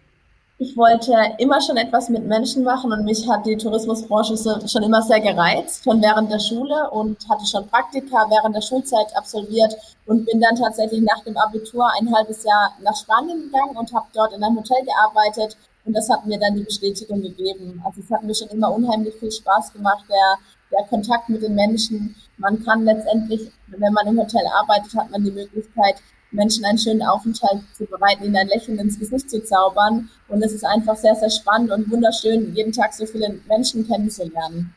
Ich 0.57 0.77
wollte 0.77 1.11
immer 1.39 1.59
schon 1.59 1.77
etwas 1.77 2.09
mit 2.09 2.23
Menschen 2.27 2.63
machen 2.63 2.91
und 2.91 3.03
mich 3.03 3.27
hat 3.27 3.45
die 3.47 3.57
Tourismusbranche 3.57 4.37
schon 4.37 4.83
immer 4.83 5.01
sehr 5.01 5.19
gereizt, 5.19 5.83
schon 5.83 5.99
während 6.03 6.31
der 6.31 6.37
Schule 6.37 6.91
und 6.91 7.17
hatte 7.27 7.47
schon 7.47 7.67
Praktika 7.67 8.27
während 8.29 8.55
der 8.55 8.61
Schulzeit 8.61 9.07
absolviert 9.15 9.73
und 10.05 10.23
bin 10.25 10.39
dann 10.39 10.55
tatsächlich 10.55 11.01
nach 11.01 11.23
dem 11.23 11.35
Abitur 11.35 11.89
ein 11.99 12.13
halbes 12.13 12.43
Jahr 12.43 12.75
nach 12.83 12.95
Spanien 12.95 13.41
gegangen 13.41 13.75
und 13.75 13.91
habe 13.91 14.05
dort 14.13 14.33
in 14.33 14.43
einem 14.43 14.57
Hotel 14.57 14.85
gearbeitet 14.85 15.57
und 15.83 15.93
das 15.93 16.07
hat 16.09 16.25
mir 16.27 16.39
dann 16.39 16.55
die 16.55 16.63
Bestätigung 16.63 17.21
gegeben. 17.21 17.81
Also 17.83 18.01
es 18.01 18.11
hat 18.11 18.21
mir 18.23 18.35
schon 18.35 18.49
immer 18.49 18.71
unheimlich 18.71 19.15
viel 19.15 19.31
Spaß 19.31 19.73
gemacht, 19.73 20.05
der, 20.07 20.37
der 20.71 20.85
Kontakt 20.87 21.29
mit 21.29 21.41
den 21.41 21.55
Menschen. 21.55 22.15
Man 22.37 22.63
kann 22.63 22.85
letztendlich, 22.85 23.51
wenn 23.67 23.93
man 23.93 24.07
im 24.07 24.19
Hotel 24.19 24.41
arbeitet, 24.59 24.93
hat 24.95 25.11
man 25.11 25.23
die 25.23 25.31
Möglichkeit, 25.31 25.95
Menschen 26.31 26.63
einen 26.63 26.77
schönen 26.77 27.03
Aufenthalt 27.03 27.61
zu 27.77 27.85
bereiten, 27.85 28.23
ihnen 28.23 28.37
ein 28.37 28.47
Lächeln 28.47 28.79
ins 28.79 28.97
Gesicht 28.97 29.29
zu 29.29 29.43
zaubern. 29.43 30.09
Und 30.29 30.41
es 30.41 30.53
ist 30.53 30.65
einfach 30.65 30.95
sehr, 30.95 31.15
sehr 31.15 31.29
spannend 31.29 31.71
und 31.71 31.91
wunderschön, 31.91 32.55
jeden 32.55 32.71
Tag 32.71 32.93
so 32.93 33.05
viele 33.05 33.39
Menschen 33.47 33.85
kennenzulernen. 33.85 34.73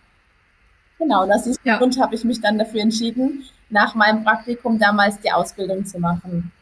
Genau, 0.98 1.24
und 1.24 1.32
aus 1.32 1.44
diesem 1.44 1.60
Ja. 1.64 1.78
Grund 1.78 2.00
habe 2.00 2.14
ich 2.14 2.24
mich 2.24 2.40
dann 2.40 2.58
dafür 2.58 2.80
entschieden, 2.80 3.44
nach 3.70 3.94
meinem 3.94 4.24
Praktikum 4.24 4.78
damals 4.78 5.20
die 5.20 5.30
Ausbildung 5.30 5.84
zu 5.84 5.98
machen. 5.98 6.52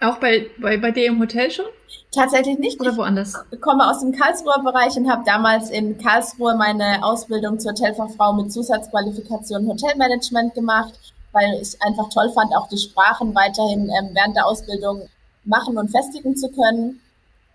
Auch 0.00 0.18
bei, 0.18 0.50
bei, 0.58 0.76
bei 0.76 0.90
dir 0.90 1.06
im 1.06 1.20
Hotel 1.20 1.50
schon? 1.50 1.66
Tatsächlich 2.12 2.58
nicht. 2.58 2.80
Oder 2.80 2.96
woanders? 2.96 3.34
Ich 3.50 3.60
komme 3.60 3.88
aus 3.88 4.00
dem 4.00 4.12
Karlsruher 4.12 4.62
Bereich 4.62 4.96
und 4.96 5.10
habe 5.10 5.22
damals 5.24 5.70
in 5.70 5.98
Karlsruhe 5.98 6.54
meine 6.56 7.02
Ausbildung 7.02 7.58
zur 7.58 7.72
Hotelfachfrau 7.72 8.34
mit 8.34 8.52
Zusatzqualifikation 8.52 9.66
Hotelmanagement 9.66 10.54
gemacht, 10.54 10.94
weil 11.32 11.60
ich 11.60 11.80
einfach 11.82 12.08
toll 12.10 12.30
fand, 12.34 12.54
auch 12.56 12.68
die 12.68 12.78
Sprachen 12.78 13.34
weiterhin 13.34 13.90
ähm, 13.90 14.10
während 14.14 14.36
der 14.36 14.46
Ausbildung 14.46 15.08
machen 15.44 15.78
und 15.78 15.90
festigen 15.90 16.36
zu 16.36 16.48
können. 16.50 17.00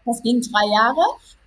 Das 0.06 0.21
ging 0.23 0.41
drei 0.41 0.67
Jahre 0.73 1.01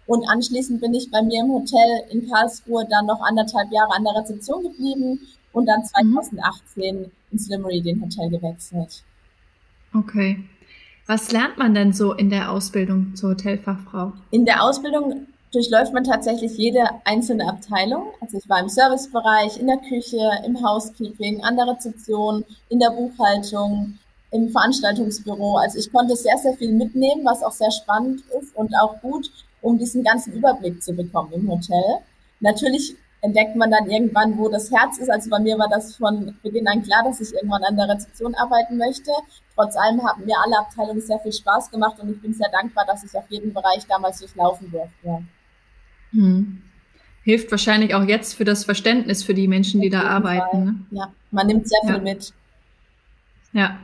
und 0.07 0.29
anschließend 0.29 0.81
bin 0.81 0.95
ich 0.95 1.11
bei 1.11 1.23
mir 1.23 1.43
im 1.43 1.53
Hotel 1.53 2.05
in 2.11 2.29
Karlsruhe 2.29 2.87
dann 2.89 3.07
noch 3.07 3.21
anderthalb 3.21 3.71
Jahre 3.73 3.95
an 3.95 4.05
der 4.05 4.15
Rezeption 4.15 4.63
geblieben 4.63 5.21
und 5.53 5.67
dann 5.67 5.85
2018 5.85 7.11
ins 7.33 7.49
Le 7.49 7.59
Meridian 7.59 8.01
Hotel 8.01 8.29
gewechselt. 8.31 9.03
Okay. 9.95 10.45
Was 11.07 11.33
lernt 11.33 11.59
man 11.59 11.75
denn 11.75 11.93
so 11.93 12.15
in 12.15 12.31
der 12.31 12.51
Ausbildung 12.51 13.15
zur 13.15 13.31
Hotelfachfrau? 13.31 14.13
In 14.31 14.47
der 14.47 14.63
Ausbildung 14.63 15.27
durchläuft 15.53 15.93
man 15.93 16.03
tatsächlich 16.05 16.57
jede 16.57 16.81
einzelne 17.05 17.47
Abteilung. 17.47 18.07
Also 18.21 18.39
ich 18.39 18.49
war 18.49 18.61
im 18.61 18.69
Servicebereich, 18.69 19.59
in 19.61 19.67
der 19.67 19.77
Küche, 19.77 20.19
im 20.47 20.63
Housekeeping, 20.65 21.45
an 21.45 21.57
der 21.57 21.67
Rezeption, 21.67 22.45
in 22.71 22.81
der 22.81 22.91
Buchhaltung, 22.91 23.99
im 24.31 24.49
Veranstaltungsbüro. 24.49 25.59
Also 25.59 25.79
ich 25.79 25.93
konnte 25.93 26.17
sehr, 26.17 26.39
sehr 26.39 26.55
viel 26.55 26.73
mitnehmen, 26.73 27.25
was 27.25 27.43
auch 27.43 27.53
sehr 27.53 27.71
spannend 27.71 28.23
ist 28.41 28.57
und 28.57 28.73
auch 28.81 29.01
gut, 29.03 29.31
um 29.61 29.79
diesen 29.79 30.03
ganzen 30.03 30.33
Überblick 30.33 30.83
zu 30.83 30.95
bekommen 30.95 31.33
im 31.35 31.51
Hotel. 31.51 31.85
Natürlich 32.41 32.97
entdeckt 33.25 33.57
man 33.57 33.71
dann 33.71 33.91
irgendwann, 33.91 34.37
wo 34.37 34.49
das 34.51 34.71
Herz 34.71 34.99
ist. 34.99 35.11
Also 35.11 35.31
bei 35.31 35.39
mir 35.39 35.59
war 35.59 35.69
das 35.69 35.97
von 35.97 36.37
Beginn 36.43 36.69
an 36.69 36.83
klar, 36.83 37.03
dass 37.05 37.21
ich 37.21 37.33
irgendwann 37.33 37.65
an 37.65 37.77
der 37.77 37.89
Rezeption 37.89 38.35
arbeiten 38.35 38.77
möchte. 38.77 39.11
Trotz 39.55 39.77
allem 39.77 40.07
haben 40.07 40.25
mir 40.27 40.37
alle 40.45 40.59
Abteilungen 40.59 41.01
sehr 41.01 41.19
viel 41.21 41.33
Spaß 41.33 41.71
gemacht 41.71 41.99
und 42.01 42.11
ich 42.11 42.21
bin 42.21 42.35
sehr 42.35 42.51
dankbar, 42.51 42.85
dass 42.87 43.03
ich 43.03 43.17
auf 43.17 43.25
jeden 43.31 43.55
Bereich 43.55 43.87
damals 43.89 44.19
durchlaufen 44.19 44.71
durfte. 44.71 45.25
Hm. 46.13 46.63
Hilft 47.23 47.51
wahrscheinlich 47.51 47.95
auch 47.95 48.03
jetzt 48.03 48.35
für 48.35 48.45
das 48.45 48.67
Verständnis 48.67 49.25
für 49.25 49.33
die 49.33 49.49
Menschen, 49.49 49.81
die 49.81 49.89
da 49.89 50.03
arbeiten. 50.03 50.65
Ne? 50.65 50.75
Ja, 50.91 51.13
man 51.31 51.47
nimmt 51.47 51.67
sehr 51.67 51.81
viel 51.87 51.97
Ja. 51.97 52.01
mit. 52.03 52.33
Ja. 53.55 53.79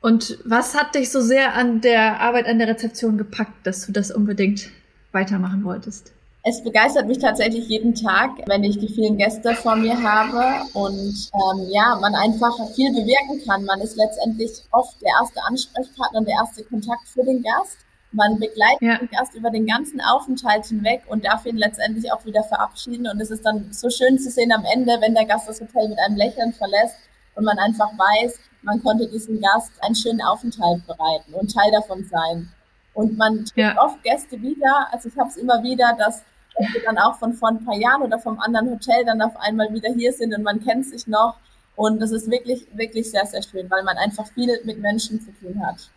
Und 0.00 0.38
was 0.44 0.74
hat 0.74 0.96
dich 0.96 1.10
so 1.10 1.20
sehr 1.20 1.54
an 1.54 1.80
der 1.80 2.20
Arbeit 2.20 2.46
an 2.46 2.58
der 2.58 2.66
Rezeption 2.66 3.16
gepackt, 3.16 3.64
dass 3.64 3.86
du 3.86 3.92
das 3.92 4.10
unbedingt 4.10 4.70
weitermachen 5.12 5.62
wolltest? 5.62 6.12
Es 6.46 6.62
begeistert 6.62 7.06
mich 7.08 7.18
tatsächlich 7.20 7.68
jeden 7.68 7.94
Tag, 7.94 8.32
wenn 8.46 8.62
ich 8.64 8.78
die 8.78 8.88
vielen 8.88 9.16
Gäste 9.16 9.54
vor 9.54 9.76
mir 9.76 9.96
habe 10.02 10.66
und 10.74 11.30
ähm, 11.32 11.68
ja, 11.70 11.96
man 11.98 12.14
einfach 12.14 12.54
viel 12.74 12.92
bewirken 12.92 13.40
kann. 13.46 13.64
Man 13.64 13.80
ist 13.80 13.96
letztendlich 13.96 14.50
oft 14.70 15.00
der 15.00 15.08
erste 15.22 15.42
Ansprechpartner 15.42 16.18
und 16.18 16.28
der 16.28 16.34
erste 16.34 16.62
Kontakt 16.64 17.08
für 17.08 17.24
den 17.24 17.42
Gast. 17.42 17.78
Man 18.12 18.38
begleitet 18.38 18.82
Ja. 18.82 18.98
den 18.98 19.08
Gast 19.08 19.34
über 19.34 19.50
den 19.50 19.66
ganzen 19.66 20.02
Aufenthalt 20.02 20.66
hinweg 20.66 21.02
und 21.08 21.24
darf 21.24 21.46
ihn 21.46 21.56
letztendlich 21.56 22.12
auch 22.12 22.22
wieder 22.26 22.44
verabschieden. 22.44 23.08
Und 23.08 23.22
es 23.22 23.30
ist 23.30 23.44
dann 23.46 23.72
so 23.72 23.88
schön 23.88 24.18
zu 24.18 24.30
sehen 24.30 24.52
am 24.52 24.66
Ende, 24.66 24.98
wenn 25.00 25.14
der 25.14 25.24
Gast 25.24 25.48
das 25.48 25.62
Hotel 25.62 25.88
mit 25.88 25.98
einem 25.98 26.16
Lächeln 26.16 26.52
verlässt 26.52 26.96
und 27.36 27.44
man 27.44 27.58
einfach 27.58 27.90
weiß, 27.96 28.38
man 28.60 28.82
konnte 28.82 29.08
diesem 29.08 29.40
Gast 29.40 29.72
einen 29.80 29.94
schönen 29.94 30.20
Aufenthalt 30.20 30.86
bereiten 30.86 31.32
und 31.32 31.54
Teil 31.54 31.72
davon 31.72 32.04
sein. 32.04 32.50
Und 32.92 33.16
man 33.16 33.38
trifft 33.46 33.56
Ja. 33.56 33.82
oft 33.82 34.02
Gäste 34.02 34.40
wieder, 34.42 34.88
also 34.92 35.08
ich 35.08 35.16
habe 35.16 35.30
es 35.30 35.36
immer 35.38 35.62
wieder, 35.62 35.96
dass 35.98 36.22
wir 36.58 36.82
dann 36.84 36.98
auch 36.98 37.18
von 37.18 37.32
vor 37.32 37.48
ein 37.48 37.64
paar 37.64 37.76
Jahren 37.76 38.02
oder 38.02 38.18
vom 38.18 38.38
anderen 38.40 38.70
Hotel 38.70 39.04
dann 39.04 39.20
auf 39.22 39.36
einmal 39.36 39.72
wieder 39.72 39.92
hier 39.92 40.12
sind 40.12 40.34
und 40.34 40.42
man 40.42 40.62
kennt 40.62 40.86
sich 40.86 41.06
noch. 41.06 41.36
Und 41.76 42.00
das 42.00 42.12
ist 42.12 42.30
wirklich, 42.30 42.66
wirklich 42.72 43.10
sehr, 43.10 43.26
sehr 43.26 43.42
schön, 43.42 43.68
weil 43.70 43.82
man 43.82 43.96
einfach 43.96 44.26
viel 44.28 44.60
mit 44.64 44.78
Menschen 44.80 45.20
zu 45.20 45.32
tun 45.32 45.60
hat. 45.66 45.90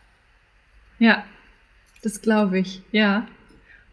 Ja, 1.00 1.24
das 2.02 2.22
glaube 2.22 2.60
ich, 2.60 2.82
ja. 2.92 3.28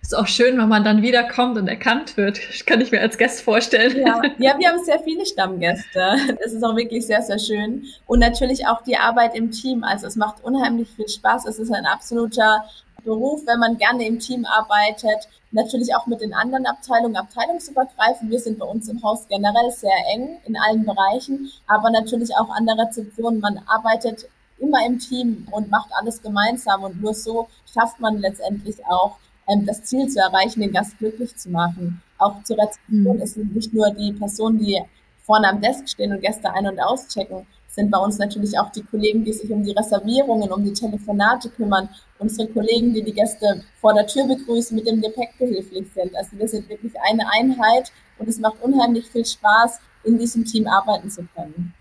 Ist 0.00 0.14
auch 0.14 0.26
schön, 0.26 0.58
wenn 0.58 0.68
man 0.68 0.84
dann 0.84 1.00
wiederkommt 1.00 1.56
und 1.56 1.66
erkannt 1.66 2.18
wird. 2.18 2.38
Kann 2.66 2.82
ich 2.82 2.90
mir 2.90 3.00
als 3.00 3.16
Gast 3.16 3.40
vorstellen. 3.40 4.06
Ja, 4.06 4.20
ja 4.38 4.58
wir 4.58 4.68
haben 4.68 4.84
sehr 4.84 4.98
viele 5.00 5.24
Stammgäste. 5.24 6.16
Es 6.44 6.52
ist 6.52 6.62
auch 6.62 6.76
wirklich 6.76 7.06
sehr, 7.06 7.22
sehr 7.22 7.38
schön. 7.38 7.86
Und 8.06 8.18
natürlich 8.18 8.66
auch 8.66 8.82
die 8.82 8.98
Arbeit 8.98 9.34
im 9.34 9.50
Team. 9.50 9.82
Also 9.82 10.06
es 10.06 10.16
macht 10.16 10.44
unheimlich 10.44 10.90
viel 10.90 11.08
Spaß. 11.08 11.46
Es 11.46 11.58
ist 11.58 11.72
ein 11.72 11.86
absoluter 11.86 12.68
Beruf, 13.04 13.42
wenn 13.46 13.58
man 13.58 13.78
gerne 13.78 14.06
im 14.06 14.18
Team 14.18 14.44
arbeitet. 14.44 15.28
Natürlich 15.52 15.94
auch 15.94 16.06
mit 16.06 16.20
den 16.20 16.34
anderen 16.34 16.66
Abteilungen, 16.66 17.16
abteilungsübergreifend. 17.16 18.30
Wir 18.30 18.40
sind 18.40 18.58
bei 18.58 18.66
uns 18.66 18.88
im 18.88 19.02
Haus 19.02 19.28
generell 19.28 19.70
sehr 19.70 19.96
eng 20.12 20.38
in 20.44 20.56
allen 20.56 20.84
Bereichen, 20.84 21.50
aber 21.66 21.90
natürlich 21.90 22.30
auch 22.36 22.50
an 22.50 22.66
der 22.66 22.76
Rezeption. 22.78 23.38
Man 23.38 23.60
arbeitet 23.66 24.28
immer 24.58 24.84
im 24.86 24.98
Team 24.98 25.46
und 25.50 25.70
macht 25.70 25.90
alles 25.92 26.22
gemeinsam 26.22 26.82
und 26.82 27.00
nur 27.00 27.14
so 27.14 27.48
schafft 27.72 28.00
man 28.00 28.18
letztendlich 28.18 28.84
auch 28.86 29.16
ähm, 29.48 29.66
das 29.66 29.84
Ziel 29.84 30.08
zu 30.08 30.20
erreichen, 30.20 30.60
den 30.60 30.72
Gast 30.72 30.98
glücklich 30.98 31.36
zu 31.36 31.50
machen. 31.50 32.02
Auch 32.18 32.42
zur 32.44 32.58
Rezeption 32.58 33.16
mhm. 33.16 33.22
ist 33.22 33.36
nicht 33.36 33.72
nur 33.72 33.90
die 33.90 34.12
Person, 34.12 34.58
die 34.58 34.80
vorne 35.22 35.48
am 35.48 35.60
Desk 35.60 35.88
stehen 35.88 36.12
und 36.12 36.20
Gäste 36.20 36.52
ein- 36.52 36.66
und 36.66 36.80
auschecken, 36.80 37.46
sind 37.68 37.90
bei 37.90 37.98
uns 37.98 38.18
natürlich 38.18 38.58
auch 38.58 38.70
die 38.70 38.82
Kollegen, 38.82 39.24
die 39.24 39.32
sich 39.32 39.50
um 39.50 39.64
die 39.64 39.72
Reservierungen, 39.72 40.52
um 40.52 40.64
die 40.64 40.72
Telefonate 40.72 41.50
kümmern, 41.50 41.88
unsere 42.24 42.48
Kollegen, 42.48 42.92
die 42.94 43.02
die 43.02 43.12
Gäste 43.12 43.62
vor 43.80 43.94
der 43.94 44.06
Tür 44.06 44.26
begrüßen, 44.26 44.74
mit 44.74 44.86
dem 44.86 45.00
Gepäck 45.00 45.30
behilflich 45.38 45.86
sind. 45.94 46.16
Also 46.16 46.36
wir 46.38 46.48
sind 46.48 46.68
wirklich 46.68 46.92
eine 47.08 47.24
Einheit 47.30 47.92
und 48.18 48.28
es 48.28 48.38
macht 48.38 48.62
unheimlich 48.62 49.06
viel 49.06 49.24
Spaß, 49.24 49.78
in 50.04 50.18
diesem 50.18 50.44
Team 50.44 50.66
arbeiten 50.66 51.10
zu 51.10 51.26
können. 51.34 51.74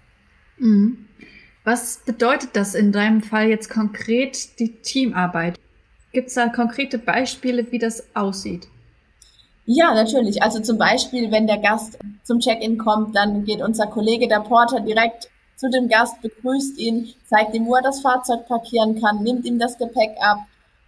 Mhm. 0.58 1.08
Was 1.63 2.01
bedeutet 2.06 2.51
das 2.53 2.75
in 2.75 2.91
deinem 2.91 3.21
Fall 3.21 3.47
jetzt 3.47 3.69
konkret, 3.69 4.60
die 4.60 4.82
Teamarbeit? 4.82 5.58
Gibt 6.12 6.27
es 6.27 6.34
da 6.34 6.49
konkrete 6.49 6.99
Beispiele, 6.99 7.71
wie 7.71 7.79
das 7.79 8.03
aussieht? 8.13 8.67
Ja, 9.65 9.93
natürlich. 9.93 10.43
Also 10.43 10.60
zum 10.60 10.77
Beispiel, 10.77 11.32
wenn 11.32 11.47
der 11.47 11.60
Gast 11.60 11.97
zum 12.23 12.39
Check-in 12.39 12.77
kommt, 12.77 13.15
dann 13.15 13.45
geht 13.45 13.62
unser 13.62 13.88
Kollege, 13.88 14.27
der 14.27 14.41
Porter, 14.41 14.82
direkt 14.82 15.29
zu 15.63 15.69
dem 15.69 15.88
Gast, 15.88 16.21
begrüßt 16.21 16.78
ihn, 16.78 17.13
zeigt 17.26 17.54
ihm, 17.56 17.65
wo 17.67 17.76
er 17.76 17.82
das 17.82 18.02
Fahrzeug 18.02 18.45
parkieren 18.47 18.99
kann, 18.99 19.23
nimmt 19.23 19.45
ihm 19.45 19.58
das 19.58 19.78
Gepäck 19.78 20.12
ab, 20.19 20.39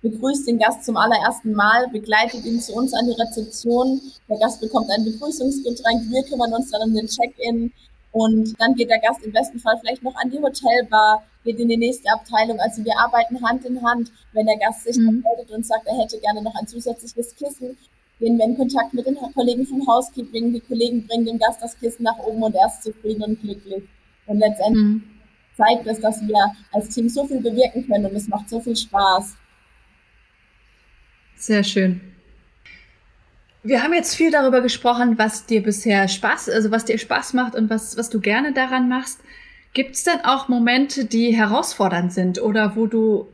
begrüßt 0.02 0.46
den 0.50 0.60
Gast 0.60 0.84
zum 0.84 0.98
allerersten 0.98 1.54
Mal, 1.54 1.88
begleitet 1.88 2.44
ihn 2.44 2.60
zu 2.60 2.74
uns 2.74 2.94
an 2.94 3.06
die 3.06 3.14
Rezeption. 3.14 4.02
Der 4.28 4.38
Gast 4.38 4.60
bekommt 4.60 4.90
ein 4.92 5.06
Begrüßungsgetränk, 5.06 6.12
wir 6.12 6.24
kümmern 6.24 6.52
uns 6.52 6.72
dann 6.72 6.90
um 6.90 6.94
den 6.94 7.08
Check-in 7.08 7.72
und 8.12 8.54
dann 8.60 8.76
geht 8.76 8.90
der 8.90 9.00
Gast 9.00 9.24
im 9.24 9.32
besten 9.32 9.60
Fall 9.60 9.78
vielleicht 9.80 10.04
noch 10.04 10.16
an 10.16 10.30
die 10.30 10.42
Hotelbar, 10.42 11.24
geht 11.46 11.58
in 11.58 11.70
die 11.70 11.78
nächste 11.78 12.12
Abteilung. 12.12 12.60
Also 12.60 12.84
wir 12.84 13.00
arbeiten 13.00 13.42
Hand 13.48 13.64
in 13.64 13.82
Hand. 13.82 14.12
Wenn 14.34 14.46
der 14.46 14.58
Gast 14.58 14.84
sich 14.84 14.98
mhm. 14.98 15.24
meldet 15.24 15.56
und 15.56 15.66
sagt, 15.66 15.88
er 15.88 15.98
hätte 15.98 16.20
gerne 16.20 16.42
noch 16.42 16.56
ein 16.56 16.68
zusätzliches 16.68 17.34
Kissen, 17.36 17.78
gehen 18.20 18.38
wir 18.38 18.46
in 18.46 18.58
Kontakt 18.58 18.94
mit 18.94 19.06
den 19.06 19.18
Kollegen 19.34 19.66
vom 19.66 19.88
Housekeeping. 19.88 20.52
Die 20.52 20.60
Kollegen 20.60 21.08
bringen 21.08 21.26
dem 21.26 21.40
Gast 21.40 21.62
das 21.62 21.80
Kissen 21.80 22.04
nach 22.04 22.18
oben 22.20 22.44
und 22.44 22.56
er 22.56 22.68
ist 22.68 22.84
zufrieden 22.84 23.24
und 23.24 23.42
glücklich. 23.42 23.84
Und 24.28 24.40
letztendlich 24.40 24.84
mhm. 24.84 25.04
zeigt 25.56 25.88
es, 25.88 26.00
dass 26.00 26.22
wir 26.22 26.52
als 26.74 26.90
Team 26.90 27.10
so 27.10 27.26
viel 27.26 27.42
bewirken 27.42 27.88
können 27.88 28.06
und 28.06 28.16
es 28.16 28.28
macht 28.28 28.50
so 28.50 28.60
viel 28.60 28.76
Spaß. 28.76 29.36
Sehr 31.36 31.64
schön. 31.64 32.02
Wir 33.64 33.82
haben 33.82 33.94
jetzt 33.94 34.16
viel 34.16 34.30
darüber 34.30 34.62
gesprochen, 34.62 35.18
was 35.18 35.48
dir 35.48 35.64
bisher 35.64 36.08
Spaß, 36.08 36.50
also 36.50 36.70
was 36.70 36.86
dir 36.86 37.00
Spaß 37.00 37.34
macht 37.34 37.56
und 37.56 37.70
was, 37.70 37.98
was 37.98 38.10
du 38.10 38.20
gerne 38.20 38.54
daran 38.54 38.88
machst. 38.90 39.20
Gibt 39.74 39.96
es 39.96 40.04
denn 40.04 40.24
auch 40.24 40.48
Momente, 40.48 41.06
die 41.06 41.36
herausfordernd 41.36 42.14
sind 42.14 42.42
oder 42.42 42.76
wo 42.76 42.86
du 42.86 43.28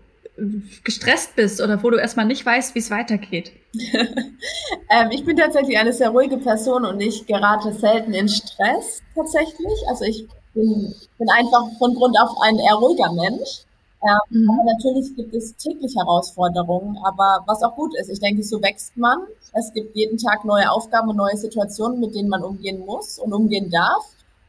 gestresst 0.84 1.36
bist 1.36 1.62
oder 1.62 1.84
wo 1.84 1.90
du 1.90 1.98
erstmal 1.98 2.26
nicht 2.26 2.46
weißt, 2.46 2.74
wie 2.76 2.80
es 2.80 2.90
weitergeht? 2.90 3.52
ähm, 3.94 5.10
ich 5.12 5.24
bin 5.24 5.38
tatsächlich 5.38 5.78
eine 5.78 5.94
sehr 5.94 6.10
ruhige 6.10 6.38
Person 6.38 6.86
und 6.86 7.00
ich 7.02 7.26
gerate 7.28 7.74
selten 7.74 8.14
in 8.14 8.28
Stress 8.28 9.02
tatsächlich. 9.14 9.88
Also 9.90 10.06
ich 10.06 10.28
bin, 10.54 10.94
bin 11.18 11.30
einfach 11.30 11.70
von 11.78 11.94
Grund 11.96 12.18
auf 12.20 12.36
ein 12.42 12.58
eher 12.58 12.76
ruhiger 12.76 13.12
Mensch. 13.14 13.66
Ähm, 14.04 14.42
mhm. 14.42 14.60
natürlich 14.66 15.16
gibt 15.16 15.34
es 15.36 15.56
täglich 15.58 15.96
Herausforderungen, 15.96 16.98
aber 17.04 17.44
was 17.46 17.62
auch 17.62 17.76
gut 17.76 17.96
ist, 18.00 18.10
ich 18.10 18.20
denke, 18.20 18.44
so 18.44 18.60
wächst 18.62 18.98
man. 18.98 19.20
Es 19.54 19.72
gibt 19.74 19.96
jeden 19.96 20.18
Tag 20.18 20.44
neue 20.44 20.72
Aufgaben 20.72 21.10
und 21.10 21.18
neue 21.18 21.38
Situationen, 21.38 22.00
mit 22.00 22.16
denen 22.16 22.30
man 22.30 22.44
umgehen 22.44 22.84
muss 22.86 23.20
und 23.20 23.32
umgehen 23.32 23.70
darf. 23.70 24.04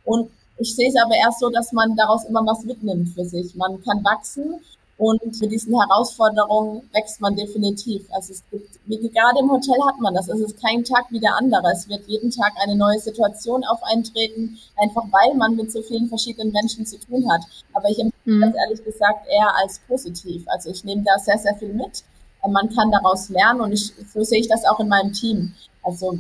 Und 0.04 0.30
ich 0.56 0.74
sehe 0.74 0.88
es 0.88 0.96
aber 0.96 1.14
erst 1.16 1.40
so, 1.40 1.50
dass 1.50 1.72
man 1.72 1.94
daraus 1.96 2.24
immer 2.24 2.46
was 2.46 2.64
mitnimmt 2.64 3.10
für 3.10 3.26
sich. 3.26 3.54
Man 3.54 3.82
kann 3.82 4.02
wachsen 4.04 4.60
und 5.02 5.40
mit 5.40 5.50
diesen 5.50 5.74
Herausforderungen 5.76 6.88
wächst 6.92 7.20
man 7.20 7.34
definitiv. 7.34 8.06
Also 8.12 8.34
es 8.34 8.44
gibt, 8.52 8.78
wie 8.86 9.08
gerade 9.08 9.40
im 9.40 9.50
Hotel 9.50 9.74
hat 9.84 9.98
man 9.98 10.14
das. 10.14 10.28
Es 10.28 10.38
ist 10.38 10.62
kein 10.62 10.84
Tag 10.84 11.06
wie 11.10 11.18
der 11.18 11.34
andere. 11.36 11.72
Es 11.72 11.88
wird 11.88 12.06
jeden 12.06 12.30
Tag 12.30 12.52
eine 12.62 12.76
neue 12.76 13.00
Situation 13.00 13.64
auf 13.64 13.82
eintreten, 13.82 14.56
einfach 14.80 15.02
weil 15.10 15.34
man 15.34 15.56
mit 15.56 15.72
so 15.72 15.82
vielen 15.82 16.06
verschiedenen 16.06 16.52
Menschen 16.52 16.86
zu 16.86 17.00
tun 17.00 17.28
hat. 17.32 17.40
Aber 17.72 17.88
ich 17.88 17.98
empfinde 17.98 18.12
mhm. 18.24 18.40
das 18.42 18.54
ehrlich 18.54 18.84
gesagt 18.84 19.26
eher 19.28 19.52
als 19.60 19.80
positiv. 19.88 20.44
Also 20.46 20.70
ich 20.70 20.84
nehme 20.84 21.02
da 21.02 21.18
sehr, 21.18 21.38
sehr 21.38 21.56
viel 21.56 21.74
mit. 21.74 22.04
Man 22.48 22.72
kann 22.72 22.92
daraus 22.92 23.28
lernen 23.28 23.60
und 23.60 23.72
ich, 23.72 23.92
so 24.14 24.22
sehe 24.22 24.38
ich 24.38 24.48
das 24.48 24.64
auch 24.64 24.78
in 24.78 24.86
meinem 24.86 25.12
Team. 25.12 25.52
Also 25.82 26.16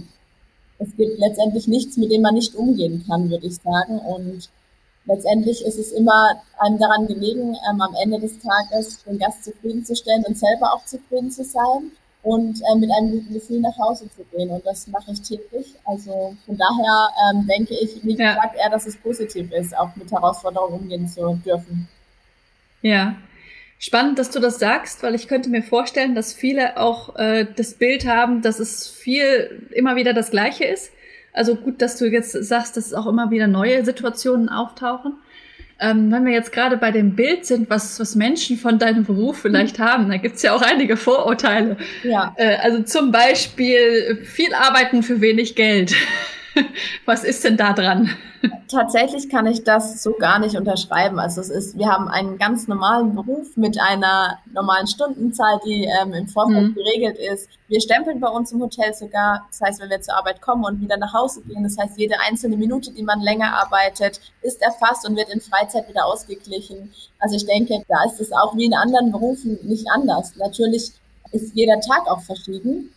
es 0.80 0.88
gibt 0.96 1.20
letztendlich 1.20 1.68
nichts, 1.68 1.96
mit 1.96 2.10
dem 2.10 2.22
man 2.22 2.34
nicht 2.34 2.56
umgehen 2.56 3.04
kann, 3.06 3.30
würde 3.30 3.46
ich 3.46 3.54
sagen. 3.58 4.00
Und 4.00 4.50
letztendlich 5.04 5.64
ist 5.64 5.78
es 5.78 5.92
immer 5.92 6.42
einem 6.58 6.78
daran 6.78 7.06
gelegen, 7.06 7.56
ähm, 7.70 7.80
am 7.80 7.94
Ende 8.02 8.20
des 8.20 8.38
Tages 8.38 9.02
den 9.04 9.18
Gast 9.18 9.44
zufriedenzustellen 9.44 10.24
und 10.24 10.38
selber 10.38 10.72
auch 10.72 10.84
zufrieden 10.84 11.30
zu 11.30 11.44
sein 11.44 11.90
und 12.22 12.60
äh, 12.60 12.78
mit 12.78 12.90
einem 12.90 13.12
guten 13.12 13.34
Gefühl 13.34 13.60
nach 13.60 13.76
Hause 13.78 14.08
zu 14.16 14.24
gehen. 14.30 14.50
Und 14.50 14.64
das 14.64 14.86
mache 14.86 15.12
ich 15.12 15.22
täglich. 15.22 15.74
Also 15.84 16.36
von 16.46 16.56
daher 16.56 17.08
ähm, 17.30 17.46
denke 17.46 17.74
ich, 17.74 18.02
wie 18.04 18.16
ja. 18.16 18.34
gesagt, 18.34 18.56
eher, 18.56 18.70
dass 18.70 18.86
es 18.86 18.96
positiv 18.96 19.50
ist, 19.52 19.76
auch 19.76 19.94
mit 19.96 20.10
Herausforderungen 20.10 20.80
umgehen 20.80 21.08
zu 21.08 21.40
dürfen. 21.44 21.88
Ja. 22.82 23.16
Spannend, 23.78 24.20
dass 24.20 24.30
du 24.30 24.38
das 24.38 24.60
sagst, 24.60 25.02
weil 25.02 25.16
ich 25.16 25.26
könnte 25.26 25.50
mir 25.50 25.64
vorstellen, 25.64 26.14
dass 26.14 26.32
viele 26.32 26.76
auch 26.76 27.16
äh, 27.16 27.44
das 27.56 27.74
Bild 27.74 28.06
haben, 28.06 28.40
dass 28.40 28.60
es 28.60 28.86
viel 28.88 29.68
immer 29.72 29.96
wieder 29.96 30.14
das 30.14 30.30
Gleiche 30.30 30.64
ist 30.64 30.92
also 31.32 31.54
gut, 31.56 31.80
dass 31.80 31.96
du 31.96 32.06
jetzt 32.06 32.32
sagst, 32.32 32.76
dass 32.76 32.92
auch 32.92 33.06
immer 33.06 33.30
wieder 33.30 33.46
neue 33.46 33.84
Situationen 33.84 34.48
auftauchen. 34.48 35.14
Ähm, 35.80 36.12
wenn 36.12 36.24
wir 36.24 36.32
jetzt 36.32 36.52
gerade 36.52 36.76
bei 36.76 36.92
dem 36.92 37.16
Bild 37.16 37.44
sind, 37.44 37.68
was, 37.68 37.98
was 37.98 38.14
Menschen 38.14 38.56
von 38.56 38.78
deinem 38.78 39.04
Beruf 39.04 39.38
vielleicht 39.38 39.80
haben, 39.80 40.08
da 40.08 40.16
gibt's 40.16 40.42
ja 40.42 40.54
auch 40.54 40.62
einige 40.62 40.96
Vorurteile. 40.96 41.76
Ja. 42.04 42.34
Äh, 42.36 42.56
also 42.56 42.82
zum 42.82 43.10
Beispiel 43.10 44.20
viel 44.22 44.54
arbeiten 44.54 45.02
für 45.02 45.20
wenig 45.20 45.56
Geld. 45.56 45.94
was 47.06 47.24
ist 47.24 47.44
denn 47.44 47.56
da 47.56 47.72
dran? 47.72 48.10
Tatsächlich 48.68 49.28
kann 49.28 49.46
ich 49.46 49.62
das 49.62 50.02
so 50.02 50.12
gar 50.12 50.38
nicht 50.38 50.56
unterschreiben. 50.56 51.18
Also 51.18 51.40
es 51.40 51.48
ist, 51.48 51.78
wir 51.78 51.86
haben 51.86 52.08
einen 52.08 52.38
ganz 52.38 52.66
normalen 52.66 53.14
Beruf 53.14 53.56
mit 53.56 53.80
einer 53.80 54.38
normalen 54.52 54.86
Stundenzahl, 54.86 55.60
die 55.64 55.84
ähm, 55.84 56.12
im 56.12 56.28
Vorfeld 56.28 56.70
mhm. 56.70 56.74
geregelt 56.74 57.18
ist. 57.18 57.48
Wir 57.68 57.80
stempeln 57.80 58.20
bei 58.20 58.28
uns 58.28 58.52
im 58.52 58.60
Hotel 58.60 58.92
sogar. 58.94 59.46
Das 59.50 59.60
heißt, 59.60 59.80
wenn 59.80 59.90
wir 59.90 60.00
zur 60.00 60.16
Arbeit 60.16 60.40
kommen 60.40 60.64
und 60.64 60.80
wieder 60.80 60.96
nach 60.96 61.14
Hause 61.14 61.42
gehen, 61.42 61.62
das 61.62 61.78
heißt, 61.78 61.98
jede 61.98 62.20
einzelne 62.20 62.56
Minute, 62.56 62.92
die 62.92 63.02
man 63.02 63.20
länger 63.20 63.54
arbeitet, 63.54 64.20
ist 64.42 64.60
erfasst 64.60 65.08
und 65.08 65.16
wird 65.16 65.28
in 65.30 65.40
Freizeit 65.40 65.88
wieder 65.88 66.04
ausgeglichen. 66.06 66.92
Also 67.20 67.36
ich 67.36 67.46
denke, 67.46 67.82
da 67.88 68.04
ist 68.04 68.20
es 68.20 68.32
auch 68.32 68.56
wie 68.56 68.64
in 68.64 68.74
anderen 68.74 69.12
Berufen 69.12 69.58
nicht 69.62 69.86
anders. 69.90 70.34
Natürlich 70.36 70.92
ist 71.30 71.54
jeder 71.54 71.80
Tag 71.80 72.10
auch 72.10 72.20
verschieden. 72.20 72.92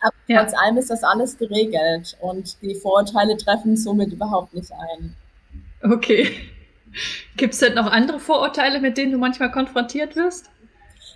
Aber 0.00 0.14
ja. 0.26 0.42
trotz 0.42 0.54
allem 0.54 0.76
ist 0.76 0.90
das 0.90 1.02
alles 1.02 1.38
geregelt 1.38 2.16
und 2.20 2.60
die 2.62 2.74
Vorurteile 2.74 3.36
treffen 3.36 3.76
somit 3.76 4.12
überhaupt 4.12 4.54
nicht 4.54 4.70
ein. 4.72 5.14
Okay. 5.82 6.30
Gibt 7.36 7.54
es 7.54 7.60
denn 7.60 7.74
noch 7.74 7.90
andere 7.90 8.18
Vorurteile, 8.18 8.80
mit 8.80 8.96
denen 8.96 9.12
du 9.12 9.18
manchmal 9.18 9.50
konfrontiert 9.50 10.16
wirst? 10.16 10.50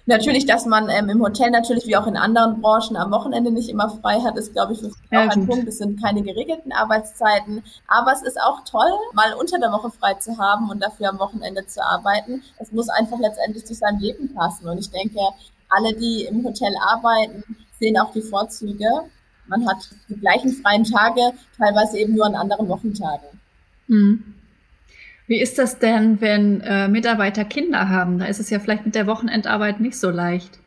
Natürlich, 0.04 0.46
dass 0.46 0.66
man 0.66 0.88
ähm, 0.88 1.08
im 1.08 1.22
Hotel 1.22 1.50
natürlich 1.50 1.86
wie 1.86 1.96
auch 1.96 2.08
in 2.08 2.16
anderen 2.16 2.60
Branchen 2.60 2.96
am 2.96 3.12
Wochenende 3.12 3.52
nicht 3.52 3.68
immer 3.68 3.88
frei 3.88 4.20
hat, 4.20 4.36
ist, 4.36 4.52
glaube 4.52 4.72
ich, 4.72 4.80
für 4.80 4.90
ja, 5.12 5.26
auch 5.26 5.30
ein 5.30 5.46
Punkt. 5.46 5.68
Es 5.68 5.78
sind 5.78 6.02
keine 6.02 6.22
geregelten 6.22 6.72
Arbeitszeiten. 6.72 7.62
Aber 7.86 8.12
es 8.12 8.22
ist 8.22 8.40
auch 8.40 8.64
toll, 8.64 8.90
mal 9.12 9.32
unter 9.34 9.60
der 9.60 9.70
Woche 9.70 9.90
frei 9.90 10.14
zu 10.14 10.36
haben 10.38 10.70
und 10.70 10.82
dafür 10.82 11.10
am 11.10 11.20
Wochenende 11.20 11.64
zu 11.66 11.80
arbeiten. 11.84 12.42
Es 12.58 12.72
muss 12.72 12.88
einfach 12.88 13.18
letztendlich 13.20 13.64
zu 13.64 13.74
seinem 13.74 14.00
Leben 14.00 14.34
passen. 14.34 14.68
Und 14.68 14.78
ich 14.78 14.90
denke, 14.90 15.20
alle, 15.68 15.94
die 15.94 16.24
im 16.24 16.44
Hotel 16.44 16.72
arbeiten, 16.84 17.44
sehen 17.82 17.98
auch 17.98 18.12
die 18.12 18.22
Vorzüge. 18.22 18.86
Man 19.48 19.68
hat 19.68 19.90
die 20.08 20.14
gleichen 20.14 20.52
freien 20.52 20.84
Tage, 20.84 21.32
teilweise 21.58 21.98
eben 21.98 22.14
nur 22.14 22.26
an 22.26 22.36
anderen 22.36 22.68
Wochentagen. 22.68 23.26
Hm. 23.88 24.22
Wie 25.26 25.40
ist 25.40 25.58
das 25.58 25.78
denn, 25.78 26.20
wenn 26.20 26.60
äh, 26.60 26.88
Mitarbeiter 26.88 27.44
Kinder 27.44 27.88
haben? 27.88 28.18
Da 28.18 28.26
ist 28.26 28.38
es 28.38 28.50
ja 28.50 28.60
vielleicht 28.60 28.84
mit 28.84 28.94
der 28.94 29.06
Wochenendarbeit 29.06 29.80
nicht 29.80 29.98
so 29.98 30.10
leicht. 30.10 30.60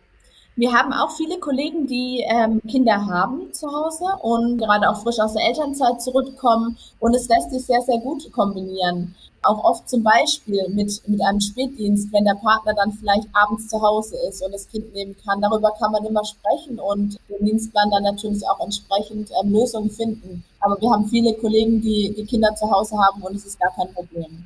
Wir 0.57 0.71
haben 0.71 0.93
auch 0.93 1.11
viele 1.11 1.37
Kollegen, 1.39 1.85
die 1.85 2.23
ähm, 2.29 2.61
Kinder 2.65 3.05
haben 3.05 3.51
zu 3.51 3.67
Hause 3.67 4.05
und 4.21 4.57
gerade 4.57 4.89
auch 4.89 5.01
frisch 5.03 5.19
aus 5.19 5.33
der 5.33 5.45
Elternzeit 5.45 6.01
zurückkommen. 6.01 6.77
Und 6.99 7.13
es 7.13 7.27
lässt 7.27 7.51
sich 7.51 7.65
sehr, 7.65 7.81
sehr 7.81 7.97
gut 7.97 8.31
kombinieren. 8.31 9.15
Auch 9.41 9.65
oft 9.65 9.89
zum 9.89 10.01
Beispiel 10.01 10.63
mit, 10.69 11.01
mit 11.07 11.21
einem 11.25 11.41
Spätdienst, 11.41 12.11
wenn 12.13 12.23
der 12.23 12.35
Partner 12.35 12.73
dann 12.73 12.93
vielleicht 12.93 13.27
abends 13.33 13.67
zu 13.67 13.81
Hause 13.81 14.15
ist 14.29 14.41
und 14.41 14.53
das 14.53 14.69
Kind 14.69 14.93
nehmen 14.93 15.15
kann. 15.25 15.41
Darüber 15.41 15.73
kann 15.77 15.91
man 15.91 16.05
immer 16.05 16.23
sprechen 16.23 16.79
und 16.79 17.19
den 17.27 17.45
Dienstplan 17.45 17.91
dann 17.91 18.03
natürlich 18.03 18.47
auch 18.49 18.63
entsprechend 18.63 19.31
ähm, 19.43 19.51
Lösungen 19.51 19.89
finden. 19.89 20.45
Aber 20.61 20.79
wir 20.79 20.89
haben 20.89 21.05
viele 21.07 21.33
Kollegen, 21.33 21.81
die 21.81 22.13
die 22.15 22.25
Kinder 22.25 22.55
zu 22.55 22.71
Hause 22.71 22.97
haben 22.97 23.21
und 23.21 23.35
es 23.35 23.45
ist 23.45 23.59
gar 23.59 23.73
kein 23.75 23.93
Problem. 23.93 24.45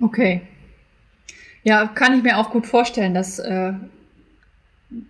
Okay. 0.00 0.40
Ja, 1.64 1.86
kann 1.86 2.16
ich 2.16 2.22
mir 2.22 2.38
auch 2.38 2.50
gut 2.50 2.66
vorstellen, 2.66 3.12
dass 3.12 3.38
äh, 3.38 3.74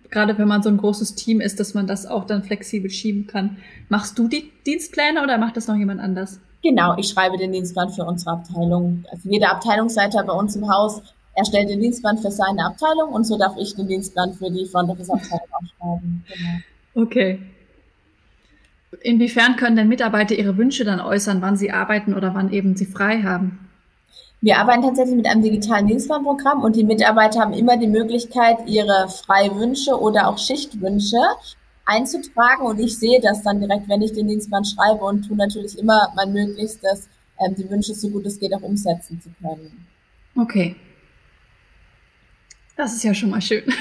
gerade 0.09 0.37
wenn 0.37 0.47
man 0.47 0.63
so 0.63 0.69
ein 0.69 0.77
großes 0.77 1.15
Team 1.15 1.41
ist, 1.41 1.59
dass 1.59 1.73
man 1.73 1.87
das 1.87 2.05
auch 2.05 2.25
dann 2.25 2.43
flexibel 2.43 2.89
schieben 2.89 3.27
kann. 3.27 3.57
Machst 3.89 4.17
du 4.17 4.27
die 4.27 4.51
Dienstpläne 4.65 5.21
oder 5.23 5.37
macht 5.37 5.57
das 5.57 5.67
noch 5.67 5.75
jemand 5.75 6.01
anders? 6.01 6.39
Genau, 6.63 6.97
ich 6.97 7.09
schreibe 7.09 7.37
den 7.37 7.51
Dienstplan 7.51 7.89
für 7.89 8.03
unsere 8.03 8.31
Abteilung. 8.31 9.05
Also 9.11 9.29
jeder 9.29 9.51
Abteilungsleiter 9.51 10.23
bei 10.23 10.33
uns 10.33 10.55
im 10.55 10.69
Haus 10.69 11.01
erstellt 11.35 11.69
den 11.69 11.79
Dienstplan 11.79 12.17
für 12.17 12.31
seine 12.31 12.65
Abteilung 12.65 13.13
und 13.13 13.23
so 13.25 13.37
darf 13.37 13.55
ich 13.59 13.75
den 13.75 13.87
Dienstplan 13.87 14.33
für 14.33 14.49
die 14.49 14.65
Front 14.65 14.89
Office 14.89 15.09
Abteilung 15.09 15.47
auch 15.51 15.77
schreiben. 15.77 16.25
Genau. 16.27 17.05
Okay. 17.05 17.39
Inwiefern 19.01 19.55
können 19.55 19.75
denn 19.75 19.87
Mitarbeiter 19.87 20.35
ihre 20.35 20.57
Wünsche 20.57 20.83
dann 20.83 20.99
äußern, 20.99 21.41
wann 21.41 21.55
sie 21.55 21.71
arbeiten 21.71 22.13
oder 22.13 22.33
wann 22.33 22.51
eben 22.51 22.75
sie 22.75 22.85
frei 22.85 23.21
haben? 23.21 23.66
Wir 24.39 24.59
arbeiten 24.59 24.83
tatsächlich 24.83 25.15
mit 25.15 25.25
einem 25.25 25.41
digitalen 25.41 25.87
Dienstplanprogramm 25.87 26.61
und 26.61 26.75
die 26.75 26.83
Mitarbeiter 26.83 27.39
haben 27.39 27.53
immer 27.53 27.75
die 27.77 27.87
Möglichkeit, 27.87 28.57
ihre 28.67 29.09
Freiwünsche 29.09 29.99
oder 29.99 30.27
auch 30.27 30.37
Schichtwünsche 30.37 31.17
einzutragen 31.85 32.65
und 32.65 32.79
ich 32.79 32.99
sehe 32.99 33.19
das 33.19 33.41
dann 33.41 33.59
direkt, 33.59 33.89
wenn 33.89 34.01
ich 34.01 34.13
den 34.13 34.27
Dienstplan 34.27 34.65
schreibe 34.65 35.03
und 35.05 35.27
tue 35.27 35.37
natürlich 35.37 35.79
immer 35.79 36.13
mein 36.15 36.33
Möglichstes, 36.33 37.07
ähm, 37.39 37.55
die 37.55 37.67
Wünsche 37.69 37.95
so 37.95 38.09
gut 38.09 38.25
es 38.25 38.39
geht 38.39 38.53
auch 38.53 38.61
umsetzen 38.61 39.19
zu 39.21 39.29
können. 39.41 39.87
Okay. 40.35 40.75
Das 42.75 42.93
ist 42.93 43.03
ja 43.03 43.13
schon 43.15 43.31
mal 43.31 43.41
schön. 43.41 43.63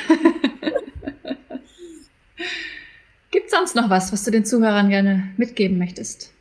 Gibt 3.30 3.50
sonst 3.50 3.74
noch 3.76 3.90
was, 3.90 4.10
was 4.12 4.24
du 4.24 4.30
den 4.30 4.46
Zuhörern 4.46 4.88
gerne 4.88 5.34
mitgeben 5.36 5.76
möchtest? 5.76 6.32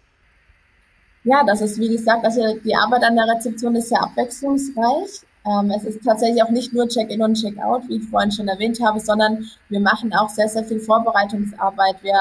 Ja, 1.26 1.44
das 1.44 1.60
ist, 1.62 1.80
wie 1.80 1.90
gesagt, 1.90 2.24
also 2.24 2.56
die 2.64 2.76
Arbeit 2.76 3.04
an 3.04 3.16
der 3.16 3.28
Rezeption 3.28 3.76
ist 3.76 3.90
sehr 3.90 4.02
abwechslungsreich. 4.02 5.22
Ähm, 5.44 5.72
es 5.76 5.84
ist 5.84 6.04
tatsächlich 6.04 6.44
auch 6.44 6.52
nicht 6.52 6.72
nur 6.72 6.88
Check-in 6.88 7.22
und 7.24 7.34
Check-out, 7.34 7.90
wie 7.90 7.98
ich 7.98 8.04
vorhin 8.04 8.32
schon 8.32 8.48
erwähnt 8.48 8.80
habe, 8.80 9.00
sondern 9.00 9.44
wir 9.70 9.80
machen 9.80 10.14
auch 10.14 10.30
sehr, 10.30 10.48
sehr 10.48 10.64
viel 10.64 10.80
Vorbereitungsarbeit. 10.80 11.96
Wir, 12.04 12.14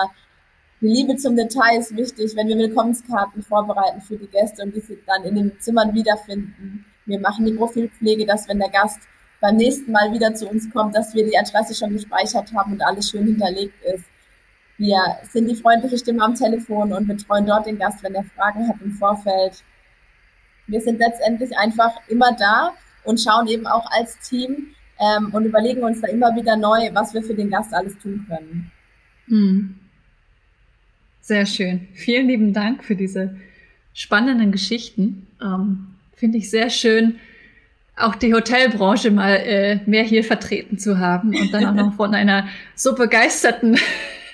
die 0.80 0.86
Liebe 0.86 1.16
zum 1.16 1.36
Detail 1.36 1.78
ist 1.78 1.94
wichtig, 1.94 2.34
wenn 2.34 2.48
wir 2.48 2.56
Willkommenskarten 2.56 3.42
vorbereiten 3.42 4.00
für 4.00 4.16
die 4.16 4.26
Gäste 4.26 4.62
und 4.62 4.74
diese 4.74 4.96
dann 5.06 5.24
in 5.24 5.34
den 5.34 5.60
Zimmern 5.60 5.92
wiederfinden. 5.94 6.86
Wir 7.04 7.20
machen 7.20 7.44
die 7.44 7.52
Profilpflege, 7.52 8.24
dass 8.24 8.48
wenn 8.48 8.58
der 8.58 8.70
Gast 8.70 9.00
beim 9.42 9.56
nächsten 9.56 9.92
Mal 9.92 10.14
wieder 10.14 10.34
zu 10.34 10.48
uns 10.48 10.70
kommt, 10.72 10.96
dass 10.96 11.14
wir 11.14 11.26
die 11.26 11.36
Adresse 11.36 11.74
schon 11.74 11.92
gespeichert 11.92 12.54
haben 12.54 12.72
und 12.72 12.82
alles 12.82 13.10
schön 13.10 13.26
hinterlegt 13.26 13.74
ist. 13.84 14.04
Wir 14.78 15.00
sind 15.30 15.48
die 15.48 15.54
freundliche 15.54 15.98
Stimme 15.98 16.22
am 16.22 16.34
Telefon 16.34 16.92
und 16.92 17.06
betreuen 17.06 17.46
dort 17.46 17.66
den 17.66 17.78
Gast, 17.78 18.02
wenn 18.02 18.14
er 18.14 18.24
Fragen 18.24 18.68
hat 18.68 18.76
im 18.82 18.92
Vorfeld. 18.92 19.62
Wir 20.66 20.80
sind 20.80 20.98
letztendlich 20.98 21.56
einfach 21.56 21.92
immer 22.08 22.34
da 22.36 22.72
und 23.04 23.20
schauen 23.20 23.46
eben 23.46 23.66
auch 23.66 23.88
als 23.90 24.18
Team 24.20 24.74
ähm, 24.98 25.32
und 25.32 25.44
überlegen 25.44 25.82
uns 25.82 26.00
da 26.00 26.08
immer 26.08 26.34
wieder 26.34 26.56
neu, 26.56 26.90
was 26.92 27.14
wir 27.14 27.22
für 27.22 27.34
den 27.34 27.50
Gast 27.50 27.72
alles 27.72 27.96
tun 27.98 28.26
können. 28.28 28.72
Hm. 29.28 29.78
Sehr 31.20 31.46
schön. 31.46 31.88
Vielen 31.94 32.26
lieben 32.26 32.52
Dank 32.52 32.84
für 32.84 32.96
diese 32.96 33.36
spannenden 33.92 34.52
Geschichten. 34.52 35.26
Ähm, 35.40 35.94
Finde 36.14 36.38
ich 36.38 36.50
sehr 36.50 36.70
schön, 36.70 37.18
auch 37.96 38.14
die 38.14 38.34
Hotelbranche 38.34 39.10
mal 39.10 39.34
äh, 39.34 39.80
mehr 39.86 40.02
hier 40.02 40.24
vertreten 40.24 40.78
zu 40.78 40.98
haben 40.98 41.28
und 41.28 41.52
dann 41.52 41.64
auch 41.64 41.74
noch 41.74 41.94
von 41.94 42.14
einer 42.14 42.48
so 42.74 42.94
begeisterten 42.94 43.78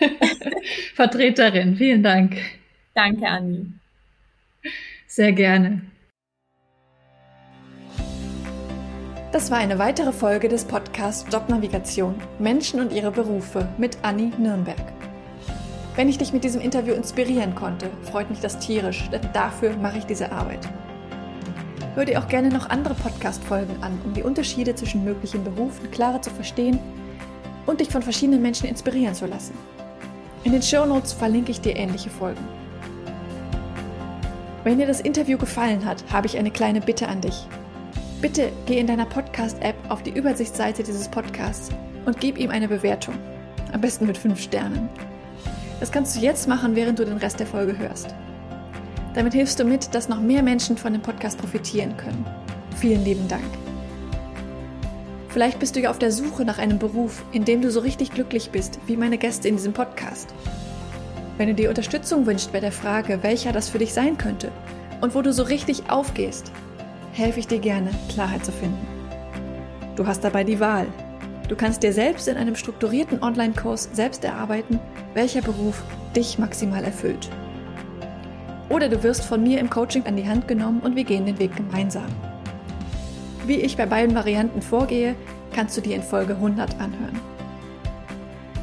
Vertreterin. 0.95 1.77
Vielen 1.77 2.03
Dank. 2.03 2.37
Danke, 2.95 3.27
Anni. 3.27 3.67
Sehr 5.07 5.33
gerne. 5.33 5.83
Das 9.33 9.51
war 9.51 9.59
eine 9.59 9.79
weitere 9.79 10.13
Folge 10.13 10.49
des 10.49 10.65
Podcasts 10.65 11.25
Jobnavigation 11.33 12.17
Menschen 12.41 12.81
und 12.81 12.93
ihre 12.93 13.13
Berufe 13.13 13.69
mit 13.79 13.99
Anni 14.03 14.33
Nürnberg. 14.39 14.93
Wenn 15.95 16.09
ich 16.09 16.19
dich 16.19 16.33
mit 16.33 16.43
diesem 16.43 16.61
Interview 16.61 16.95
inspirieren 16.95 17.55
konnte, 17.55 17.91
freut 18.11 18.29
mich 18.29 18.41
das 18.41 18.59
tierisch, 18.59 19.09
denn 19.11 19.21
dafür 19.33 19.77
mache 19.77 19.99
ich 19.99 20.07
diese 20.07 20.33
Arbeit. 20.33 20.69
Hör 21.95 22.05
dir 22.05 22.21
auch 22.21 22.29
gerne 22.29 22.49
noch 22.49 22.71
andere 22.71 22.95
Podcast-Folgen 22.95 23.83
an, 23.83 24.01
um 24.05 24.15
die 24.15 24.23
Unterschiede 24.23 24.75
zwischen 24.75 25.05
möglichen 25.05 25.45
Berufen 25.45 25.91
klarer 25.91 26.23
zu 26.23 26.31
verstehen 26.31 26.79
und 27.67 27.81
dich 27.81 27.89
von 27.89 28.03
verschiedenen 28.03 28.43
Menschen 28.43 28.69
inspirieren 28.69 29.15
zu 29.15 29.27
lassen. 29.27 29.55
In 30.43 30.53
den 30.53 30.63
Shownotes 30.63 31.13
verlinke 31.13 31.51
ich 31.51 31.61
dir 31.61 31.77
ähnliche 31.77 32.09
Folgen. 32.09 32.47
Wenn 34.65 34.79
dir 34.79 34.87
das 34.87 35.01
Interview 35.01 35.37
gefallen 35.39 35.85
hat, 35.85 36.03
habe 36.13 36.27
ich 36.27 36.39
eine 36.39 36.51
kleine 36.51 36.81
Bitte 36.81 37.09
an 37.09 37.21
dich. 37.21 37.47
Bitte 38.21 38.53
geh 38.67 38.79
in 38.79 38.87
deiner 38.87 39.07
Podcast-App 39.07 39.77
auf 39.89 40.03
die 40.03 40.11
Übersichtsseite 40.11 40.83
dieses 40.83 41.09
Podcasts 41.09 41.71
und 42.05 42.21
gib 42.21 42.39
ihm 42.39 42.51
eine 42.51 42.69
Bewertung. 42.69 43.15
Am 43.73 43.81
besten 43.81 44.07
mit 44.07 44.19
5 44.19 44.41
Sternen. 44.41 44.89
Das 45.79 45.93
kannst 45.93 46.17
du 46.17 46.21
jetzt 46.21 46.49
machen, 46.49 46.75
während 46.75 46.99
du 46.99 47.05
den 47.05 47.17
Rest 47.17 47.41
der 47.41 47.47
Folge 47.47 47.79
hörst. 47.79 48.15
Damit 49.15 49.33
hilfst 49.33 49.59
du 49.59 49.65
mit, 49.65 49.95
dass 49.95 50.09
noch 50.09 50.21
mehr 50.21 50.43
Menschen 50.43 50.77
von 50.77 50.93
dem 50.93 51.03
Podcast 51.03 51.39
profitieren 51.39 51.97
können. 51.97 52.25
Vielen 52.77 53.05
lieben 53.05 53.27
Dank. 53.29 53.70
Vielleicht 55.31 55.61
bist 55.61 55.77
du 55.77 55.81
ja 55.81 55.91
auf 55.91 55.99
der 55.99 56.11
Suche 56.11 56.45
nach 56.45 56.59
einem 56.59 56.81
Beruf, 56.81 57.25
in 57.31 57.45
dem 57.45 57.63
du 57.63 57.71
so 57.71 57.81
richtig 57.81 58.11
glücklich 58.11 58.51
bist, 58.51 58.81
wie 58.87 58.97
meine 58.97 59.17
Gäste 59.17 59.47
in 59.47 59.57
diesem 59.57 59.73
Podcast. 59.73 60.35
Wenn 61.39 61.49
du 61.49 61.55
dir 61.55 61.69
Unterstützung 61.69 62.27
wünschst 62.27 62.53
bei 62.53 62.59
der 62.59 62.73
Frage, 62.73 63.23
welcher 63.23 63.53
das 63.53 63.69
für 63.69 63.79
dich 63.79 63.95
sein 63.95 64.19
könnte 64.19 64.51
und 65.01 65.15
wo 65.15 65.23
du 65.23 65.33
so 65.33 65.45
richtig 65.45 65.89
aufgehst, 65.89 66.51
helfe 67.13 67.39
ich 67.39 67.47
dir 67.47 67.61
gerne, 67.61 67.91
Klarheit 68.09 68.45
zu 68.45 68.51
finden. 68.51 68.87
Du 69.95 70.05
hast 70.05 70.25
dabei 70.25 70.43
die 70.43 70.59
Wahl. 70.59 70.87
Du 71.49 71.55
kannst 71.55 71.85
dir 71.85 71.93
selbst 71.93 72.27
in 72.27 72.37
einem 72.37 72.57
strukturierten 72.57 73.23
Online-Kurs 73.23 73.91
selbst 73.93 74.25
erarbeiten, 74.25 74.81
welcher 75.15 75.43
Beruf 75.43 75.81
dich 76.15 76.41
maximal 76.41 76.83
erfüllt. 76.83 77.31
Oder 78.69 78.89
du 78.89 79.03
wirst 79.05 79.25
von 79.25 79.43
mir 79.43 79.61
im 79.61 79.71
Coaching 79.71 80.05
an 80.07 80.17
die 80.17 80.29
Hand 80.29 80.49
genommen 80.49 80.81
und 80.81 80.97
wir 80.97 81.05
gehen 81.05 81.27
den 81.27 81.39
Weg 81.39 81.55
gemeinsam. 81.55 82.07
Wie 83.47 83.57
ich 83.57 83.77
bei 83.77 83.87
beiden 83.87 84.15
Varianten 84.15 84.61
vorgehe, 84.61 85.15
kannst 85.55 85.77
du 85.77 85.81
dir 85.81 85.97
in 85.97 86.03
Folge 86.03 86.35
100 86.35 86.79
anhören. 86.79 87.19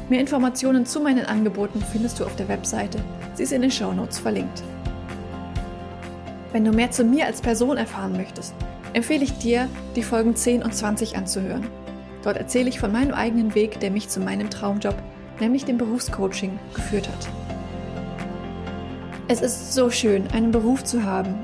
Mehr 0.08 0.20
Informationen 0.20 0.86
zu 0.86 1.00
meinen 1.00 1.26
Angeboten 1.26 1.82
findest 1.92 2.20
du 2.20 2.24
auf 2.24 2.36
der 2.36 2.48
Webseite. 2.48 2.98
Sie 3.34 3.42
ist 3.42 3.52
in 3.52 3.62
den 3.62 3.70
Shownotes 3.70 4.18
verlinkt. 4.20 4.62
Wenn 6.52 6.64
du 6.64 6.70
mehr 6.70 6.90
zu 6.90 7.04
mir 7.04 7.26
als 7.26 7.42
Person 7.42 7.76
erfahren 7.76 8.12
möchtest, 8.12 8.54
empfehle 8.94 9.24
ich 9.24 9.36
dir, 9.38 9.68
die 9.96 10.02
Folgen 10.02 10.34
10 10.34 10.62
und 10.62 10.74
20 10.74 11.16
anzuhören. 11.16 11.66
Dort 12.22 12.38
erzähle 12.38 12.68
ich 12.68 12.80
von 12.80 12.90
meinem 12.90 13.12
eigenen 13.12 13.54
Weg, 13.54 13.80
der 13.80 13.90
mich 13.90 14.08
zu 14.08 14.20
meinem 14.20 14.48
Traumjob, 14.48 14.96
nämlich 15.40 15.66
dem 15.66 15.76
Berufscoaching, 15.76 16.58
geführt 16.74 17.08
hat. 17.08 17.28
Es 19.26 19.42
ist 19.42 19.74
so 19.74 19.90
schön, 19.90 20.26
einen 20.28 20.52
Beruf 20.52 20.84
zu 20.84 21.04
haben, 21.04 21.34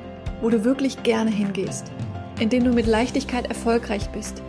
wo 0.40 0.48
du 0.48 0.64
wirklich 0.64 1.02
gerne 1.02 1.30
hingehst 1.30 1.92
in 2.38 2.48
dem 2.48 2.64
du 2.64 2.72
mit 2.72 2.86
Leichtigkeit 2.86 3.46
erfolgreich 3.46 4.10
bist, 4.10 4.42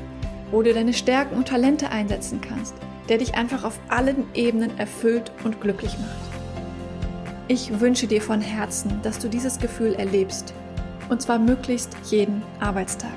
wo 0.52 0.62
du 0.62 0.74
deine 0.74 0.94
Stärken 0.94 1.36
und 1.36 1.48
Talente 1.48 1.90
einsetzen 1.90 2.42
kannst, 2.42 2.76
der 3.10 3.18
dich 3.20 3.36
einfach 3.36 3.64
auf 3.64 3.80
allen 3.90 4.26
Ebenen 4.34 4.78
erfüllt 4.78 5.32
und 5.44 5.62
glücklich 5.62 5.98
macht. 6.00 6.36
Ich 7.48 7.80
wünsche 7.80 8.08
dir 8.08 8.22
von 8.22 8.42
Herzen, 8.42 9.00
dass 9.04 9.20
du 9.20 9.28
dieses 9.28 9.60
Gefühl 9.60 9.94
erlebst, 9.94 10.54
und 11.10 11.22
zwar 11.22 11.38
möglichst 11.38 11.96
jeden 12.10 12.42
Arbeitstag. 12.60 13.12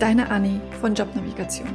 Deine 0.00 0.30
Anni 0.30 0.60
von 0.80 0.94
Jobnavigation. 0.94 1.68